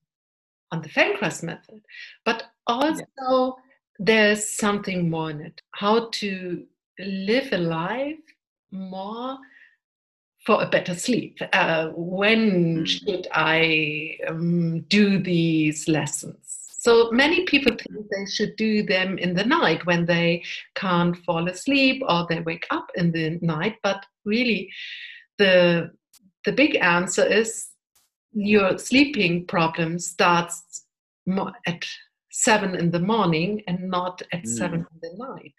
[0.71, 1.81] on the Feldenkrais method.
[2.23, 3.51] But also yeah.
[3.99, 5.61] there's something more in it.
[5.71, 6.63] How to
[6.99, 8.19] live a life
[8.71, 9.37] more
[10.45, 11.37] for a better sleep.
[11.53, 12.87] Uh, when mm.
[12.87, 16.61] should I um, do these lessons?
[16.79, 21.47] So many people think they should do them in the night when they can't fall
[21.47, 23.75] asleep or they wake up in the night.
[23.83, 24.71] But really,
[25.37, 25.91] the
[26.45, 27.67] the big answer is
[28.33, 30.85] your sleeping problem starts
[31.65, 31.85] at
[32.31, 34.47] seven in the morning and not at mm.
[34.47, 35.53] seven in the night.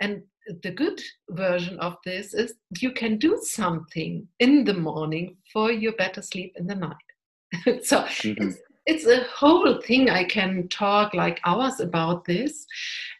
[0.00, 0.22] And
[0.62, 1.00] the good
[1.30, 6.52] version of this is you can do something in the morning for your better sleep
[6.56, 6.94] in the night.
[7.82, 8.48] so mm-hmm.
[8.48, 10.10] it's, it's a whole thing.
[10.10, 12.66] I can talk like hours about this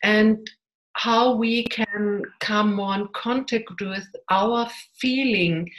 [0.02, 0.48] and
[0.94, 5.70] how we can come more in contact with our feeling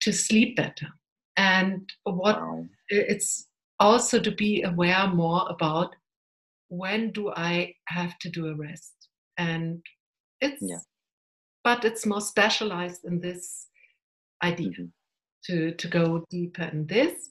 [0.00, 0.88] to sleep better.
[1.36, 2.64] And what wow.
[2.88, 3.46] it's
[3.78, 5.94] also to be aware more about
[6.68, 8.94] when do I have to do a rest.
[9.38, 9.82] And
[10.40, 10.78] it's yeah.
[11.64, 13.68] but it's more specialized in this
[14.42, 14.84] idea mm-hmm.
[15.46, 17.28] to to go deeper in this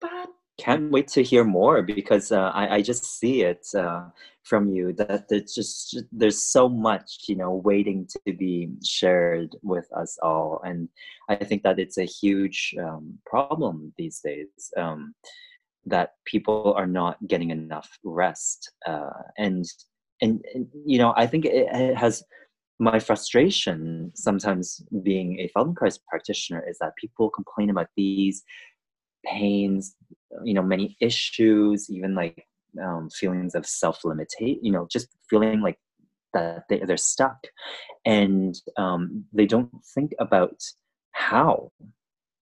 [0.00, 0.30] but
[0.60, 4.04] can't wait to hear more because uh, I, I just see it uh,
[4.42, 9.88] from you that there's just there's so much you know waiting to be shared with
[9.96, 10.60] us all.
[10.64, 10.88] And
[11.28, 15.14] i think that it's a huge um, problem these days um,
[15.86, 19.64] that people are not getting enough rest uh, and,
[20.20, 22.22] and, and you know i think it, it has
[22.78, 28.42] my frustration sometimes being a Feldenkrais practitioner is that people complain about these
[29.24, 29.96] pains,
[30.44, 32.46] you know, many issues, even like
[32.82, 35.78] um, feelings of self-limitate, you know, just feeling like
[36.32, 37.38] that they, they're stuck
[38.04, 40.62] and um, they don't think about
[41.12, 41.70] how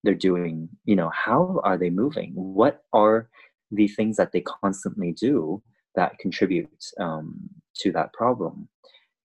[0.04, 2.32] they're doing, you know, how are they moving?
[2.34, 3.28] What are
[3.70, 5.62] the things that they constantly do
[5.94, 7.34] that contribute um,
[7.76, 8.68] to that problem,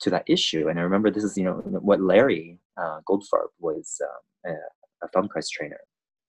[0.02, 0.70] to that issue?
[0.70, 4.02] And I remember this is, you know, what Larry uh, Goldfarb was
[4.46, 4.54] um,
[5.04, 5.80] a, a trainer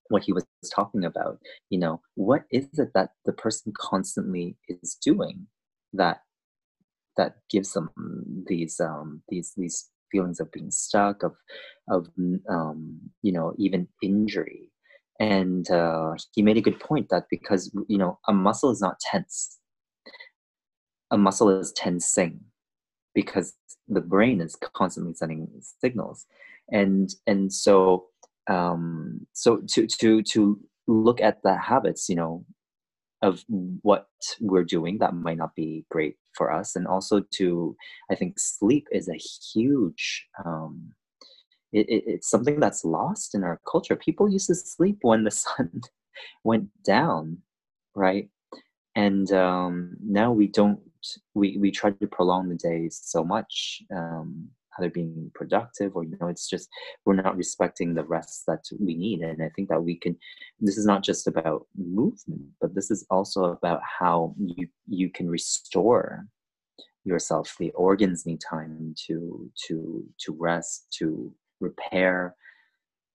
[0.08, 0.44] what he was
[0.74, 1.38] talking about
[1.70, 5.46] you know what is it that the person constantly is doing
[5.92, 6.20] that
[7.16, 7.90] that gives them
[8.46, 11.34] these um these these feelings of being stuck of
[11.88, 12.08] of
[12.48, 14.70] um you know even injury?
[15.20, 18.98] And uh, he made a good point that because you know a muscle is not
[19.00, 19.58] tense.
[21.10, 22.40] A muscle is tensing
[23.14, 23.54] because
[23.86, 25.48] the brain is constantly sending
[25.80, 26.26] signals.
[26.72, 28.06] And and so
[28.48, 32.44] um, so to to to look at the habits you know
[33.22, 33.42] of
[33.80, 34.06] what
[34.40, 36.76] we're doing that might not be great for us.
[36.76, 37.76] And also to
[38.10, 39.20] i think sleep is a
[39.52, 40.92] huge um,
[41.72, 43.96] it, it, it's something that's lost in our culture.
[43.96, 45.80] People used to sleep when the sun
[46.44, 47.38] went down
[47.94, 48.28] right?
[48.96, 50.80] And um, now we don't
[51.34, 54.48] we, we try to prolong the days so much um,
[54.78, 56.68] either being productive or you know it's just
[57.04, 59.20] we're not respecting the rest that we need.
[59.20, 60.16] And i think that we can
[60.60, 65.28] this is not just about movement but this is also about how you you can
[65.28, 66.26] restore
[67.04, 67.54] yourself.
[67.58, 72.34] The organs need time to to to rest to repair.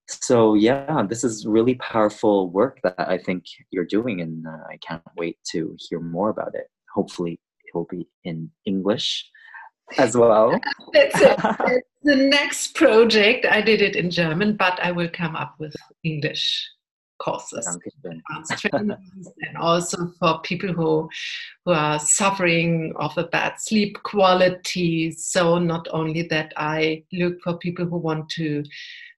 [0.07, 4.77] So yeah this is really powerful work that i think you're doing and uh, i
[4.77, 6.67] can't wait to hear more about it.
[6.95, 9.29] Hopefully it will be in english
[9.97, 10.59] as well.
[10.93, 11.83] That's it.
[12.03, 13.45] The next project.
[13.45, 16.67] I did it in German, but I will come up with English
[17.19, 17.77] courses
[18.73, 21.09] and also for people who
[21.65, 27.57] who are suffering of a bad sleep quality so not only that i look for
[27.57, 28.63] people who want to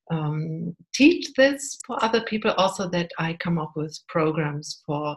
[0.09, 5.15] um, teach this for other people also that i come up with programs for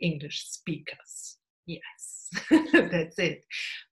[0.00, 1.95] english speakers yes
[2.72, 3.44] that's it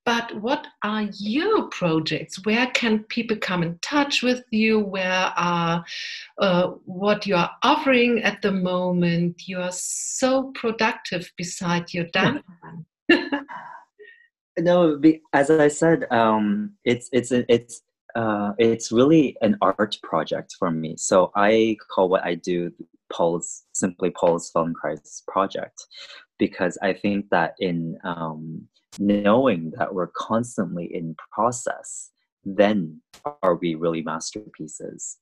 [0.05, 2.45] but what are your projects?
[2.45, 4.79] Where can people come in touch with you?
[4.79, 5.85] Where are
[6.39, 9.49] uh, what you are offering at the moment?
[9.49, 12.43] You are so productive beside your dance.
[14.59, 15.01] no,
[15.33, 17.81] as I said, um, it's it's it's
[18.15, 20.97] uh, it's really an art project for me.
[20.99, 22.71] So I call what I do
[23.11, 25.87] Paul's simply Paul's Feldenkrais project
[26.39, 32.11] because I think that in um, knowing that we're constantly in process,
[32.45, 33.01] then
[33.43, 35.19] are we really masterpieces?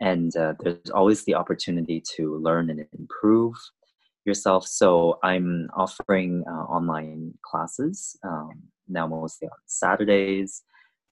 [0.00, 3.54] And uh, there's always the opportunity to learn and improve
[4.24, 4.66] yourself.
[4.66, 10.62] So I'm offering uh, online classes um, now mostly on Saturdays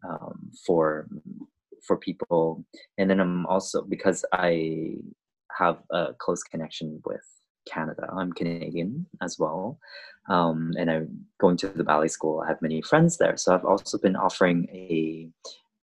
[0.08, 1.08] um, for
[1.86, 2.64] for people.
[2.98, 4.94] And then I'm also because I
[5.58, 7.24] have a close connection with
[7.66, 8.08] Canada.
[8.12, 9.78] I'm Canadian as well,
[10.28, 12.42] um, and I'm going to the ballet school.
[12.44, 15.28] I have many friends there, so I've also been offering a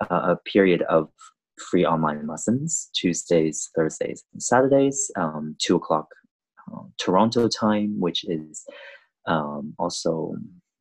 [0.10, 1.10] a period of
[1.58, 6.08] free online lessons Tuesdays, Thursdays, and Saturdays, um, two o'clock
[6.72, 8.64] uh, Toronto time, which is
[9.26, 10.36] um, also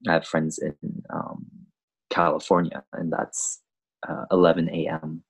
[0.09, 0.75] I have friends in
[1.11, 1.47] um,
[2.11, 3.61] California, and that's
[4.09, 5.23] uh, 11 a.m.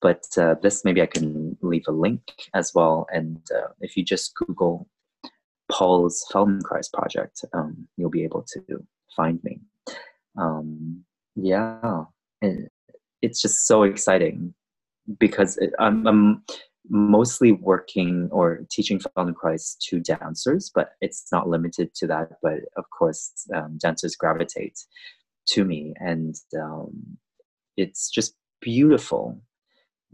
[0.00, 2.22] But uh, this maybe I can leave a link
[2.54, 3.06] as well.
[3.12, 4.88] And uh, if you just Google
[5.70, 8.62] Paul's Feldenkrais project, um, you'll be able to
[9.14, 9.60] find me.
[10.36, 11.04] Um,
[11.34, 12.04] yeah,
[13.22, 14.54] it's just so exciting
[15.18, 16.42] because it, I'm, I'm,
[16.90, 22.30] mostly working or teaching Feldenkrais to dancers, but it's not limited to that.
[22.42, 24.78] But of course, um, dancers gravitate
[25.48, 27.18] to me, and um,
[27.76, 29.40] it's just beautiful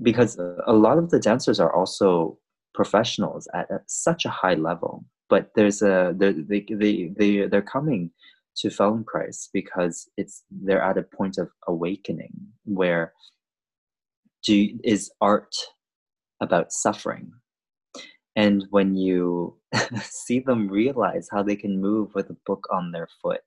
[0.02, 0.36] because
[0.66, 2.38] a lot of the dancers are also
[2.74, 6.32] professionals at, at such a high level but there's a they
[6.70, 8.10] they they they're coming
[8.56, 12.32] to Feldenkrais because it's they're at a point of awakening
[12.64, 13.12] where
[14.44, 15.54] do is art
[16.40, 17.32] about suffering?
[18.36, 19.58] And when you
[20.02, 23.44] see them realize how they can move with a book on their foot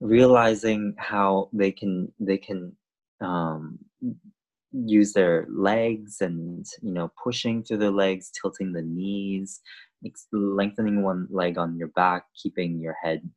[0.00, 2.76] realizing how they can they can
[3.20, 3.78] um,
[4.72, 9.60] use their legs and you know pushing through their legs tilting the knees
[10.32, 13.28] lengthening one leg on your back keeping your head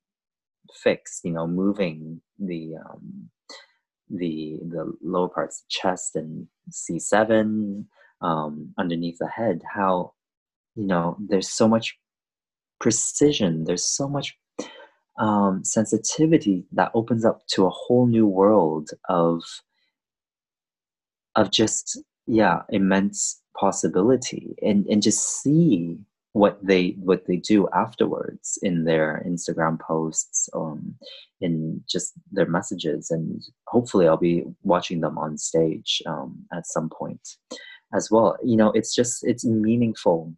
[0.73, 3.29] fixed you know moving the um,
[4.09, 7.85] the the lower parts chest and c7
[8.21, 9.61] um, underneath the head.
[9.73, 10.13] How
[10.75, 11.97] you know there's so much
[12.79, 14.37] precision there's so much
[15.17, 19.41] um, sensitivity that opens up to a whole new world of
[21.35, 24.55] of just yeah immense possibility.
[24.61, 25.97] And and just see
[26.33, 30.95] what they what they do afterwards in their instagram posts um
[31.41, 36.89] in just their messages and hopefully i'll be watching them on stage um, at some
[36.89, 37.27] point
[37.95, 40.33] as well you know it's just it's meaningful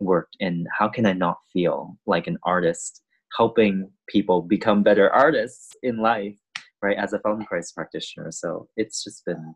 [0.00, 3.02] work and how can i not feel like an artist
[3.36, 6.36] helping people become better artists in life
[6.82, 9.54] right as a Feldenkrais practitioner so it's just been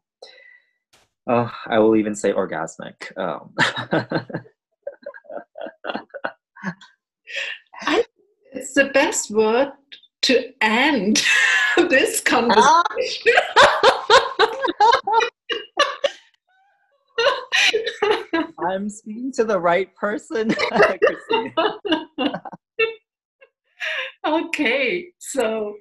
[1.31, 3.15] Oh, I will even say orgasmic.
[3.19, 3.55] Um.
[7.83, 8.05] I,
[8.53, 9.73] it's the best word
[10.23, 11.23] to end
[11.77, 13.33] this conversation.
[18.61, 20.55] I'm speaking to the right person.
[24.27, 25.75] okay, so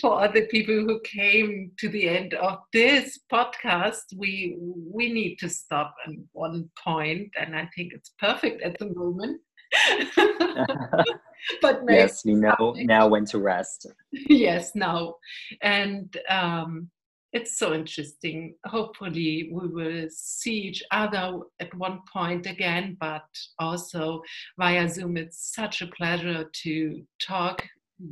[0.00, 5.48] for other people who came to the end of this podcast, we we need to
[5.48, 9.40] stop at one point, and I think it's perfect at the moment.
[11.60, 13.86] but yes, we know now when to rest.
[14.12, 15.16] yes, now,
[15.62, 16.90] and um,
[17.32, 18.54] it's so interesting.
[18.66, 23.24] Hopefully, we will see each other at one point again, but
[23.58, 24.22] also
[24.58, 25.16] via Zoom.
[25.16, 27.62] It's such a pleasure to talk,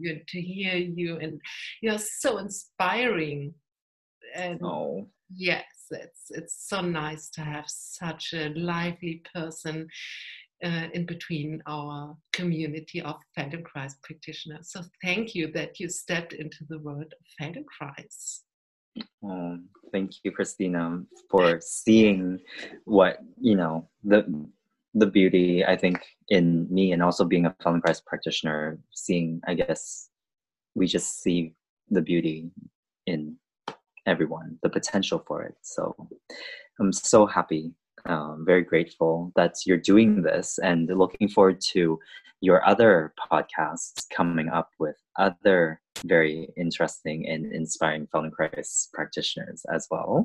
[0.02, 1.40] to hear you, and
[1.82, 3.54] you're so inspiring.
[4.34, 5.08] And oh.
[5.34, 9.88] yes, it's it's so nice to have such a lively person
[10.64, 14.70] uh, in between our community of Feldenkrais practitioners.
[14.72, 18.40] So thank you that you stepped into the world of Feldenkrais.
[19.24, 19.58] Oh,
[19.92, 22.40] thank you, Christina, for seeing
[22.84, 24.24] what you know the
[24.94, 25.64] the beauty.
[25.64, 29.40] I think in me, and also being a Feldenkrais practitioner, seeing.
[29.46, 30.08] I guess
[30.74, 31.54] we just see
[31.88, 32.50] the beauty
[33.06, 33.36] in
[34.06, 35.54] everyone, the potential for it.
[35.62, 35.94] So
[36.80, 37.72] I'm so happy
[38.06, 41.98] um, very grateful that you're doing this and looking forward to
[42.40, 50.24] your other podcasts coming up with other very interesting and inspiring Feldenkrais practitioners as well.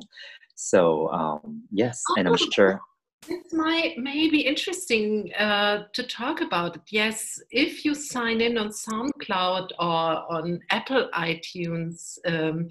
[0.54, 2.80] So, um, yes, and I'm oh, sure.
[3.28, 6.82] It might may be interesting uh, to talk about it.
[6.90, 12.68] Yes, if you sign in on SoundCloud or on Apple iTunes um,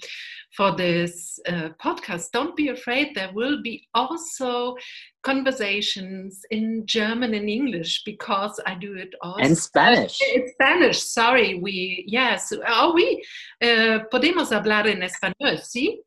[0.56, 3.16] for this uh, podcast, don't be afraid.
[3.16, 4.76] There will be also
[5.24, 9.42] conversations in German and English because I do it also.
[9.42, 10.22] And Spanish.
[10.22, 11.60] In Spanish, sorry.
[11.60, 12.54] We, yes.
[12.66, 13.22] Oh, we
[13.62, 16.00] uh, podemos hablar en español, ¿sí?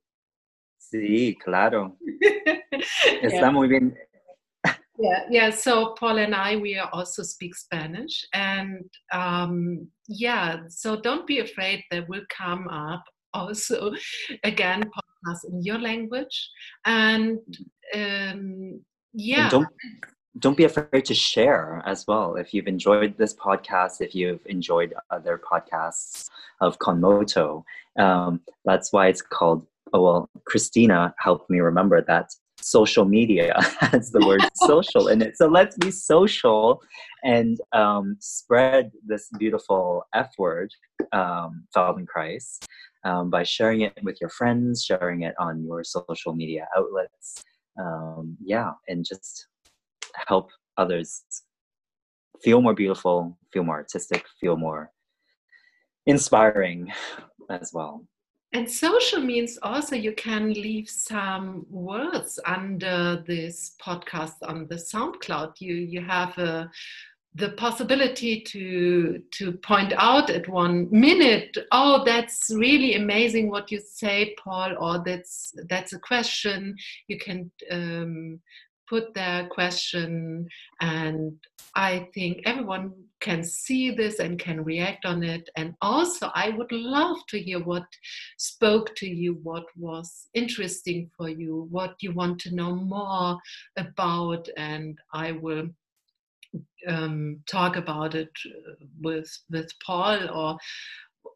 [0.79, 1.99] Sí, claro.
[3.23, 3.51] Está yeah.
[3.51, 3.95] muy bien
[4.99, 11.27] yeah yeah so paul and i we also speak spanish and um, yeah so don't
[11.27, 13.05] be afraid there will come up
[13.35, 13.93] also
[14.45, 16.51] again podcast in your language
[16.85, 17.39] and
[17.95, 18.81] um,
[19.13, 19.43] yeah.
[19.43, 19.69] and don't
[20.39, 22.37] don't be afraid to share as well.
[22.37, 26.29] If you've enjoyed this podcast if you've enjoyed other podcasts
[26.61, 27.65] of konmoto
[27.99, 32.31] um, that's why it's called oh well christina helped me remember that
[32.69, 35.37] social media has the word social in it.
[35.37, 36.81] So let's be social
[37.25, 40.71] and um, spread this beautiful F word,
[41.13, 42.59] um, Feldenkrais,
[43.05, 47.43] um, by sharing it with your friends, sharing it on your social media outlets.
[47.81, 49.47] Um, yeah, and just
[50.27, 51.23] help others
[52.43, 54.91] feel more beautiful, feel more artistic, feel more
[56.07, 56.93] inspiring
[57.51, 58.05] as well.
[58.53, 65.61] And social means also you can leave some words under this podcast on the SoundCloud.
[65.61, 66.67] You you have a, uh,
[67.35, 73.81] the possibility to to point out at one minute, oh, that's really amazing what you
[73.81, 76.75] say, Paul, or that's that's a question.
[77.07, 78.41] You can um,
[78.89, 80.47] put their question
[80.81, 81.33] and
[81.75, 85.49] i think everyone can see this and can react on it.
[85.57, 87.87] And also i would love to hear what
[88.39, 93.39] spoke to you what was interesting for you what you want to know more
[93.77, 94.49] about.
[94.57, 95.69] And i will
[96.87, 98.31] um, talk about it
[99.03, 100.59] with with paul or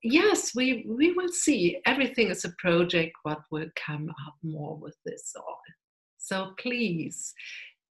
[0.02, 1.78] yes we we will see.
[1.86, 5.60] Everything is a project what will come up more with this all.
[6.18, 7.34] So please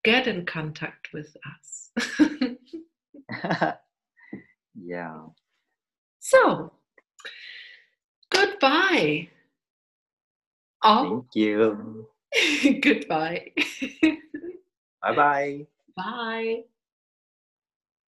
[0.03, 1.91] get in contact with us.
[4.75, 5.25] yeah.
[6.19, 6.71] So,
[8.29, 9.29] goodbye.
[10.83, 11.03] Oh.
[11.03, 12.07] Thank you.
[12.81, 13.51] goodbye.
[15.01, 15.65] Bye-bye.
[15.95, 16.63] Bye.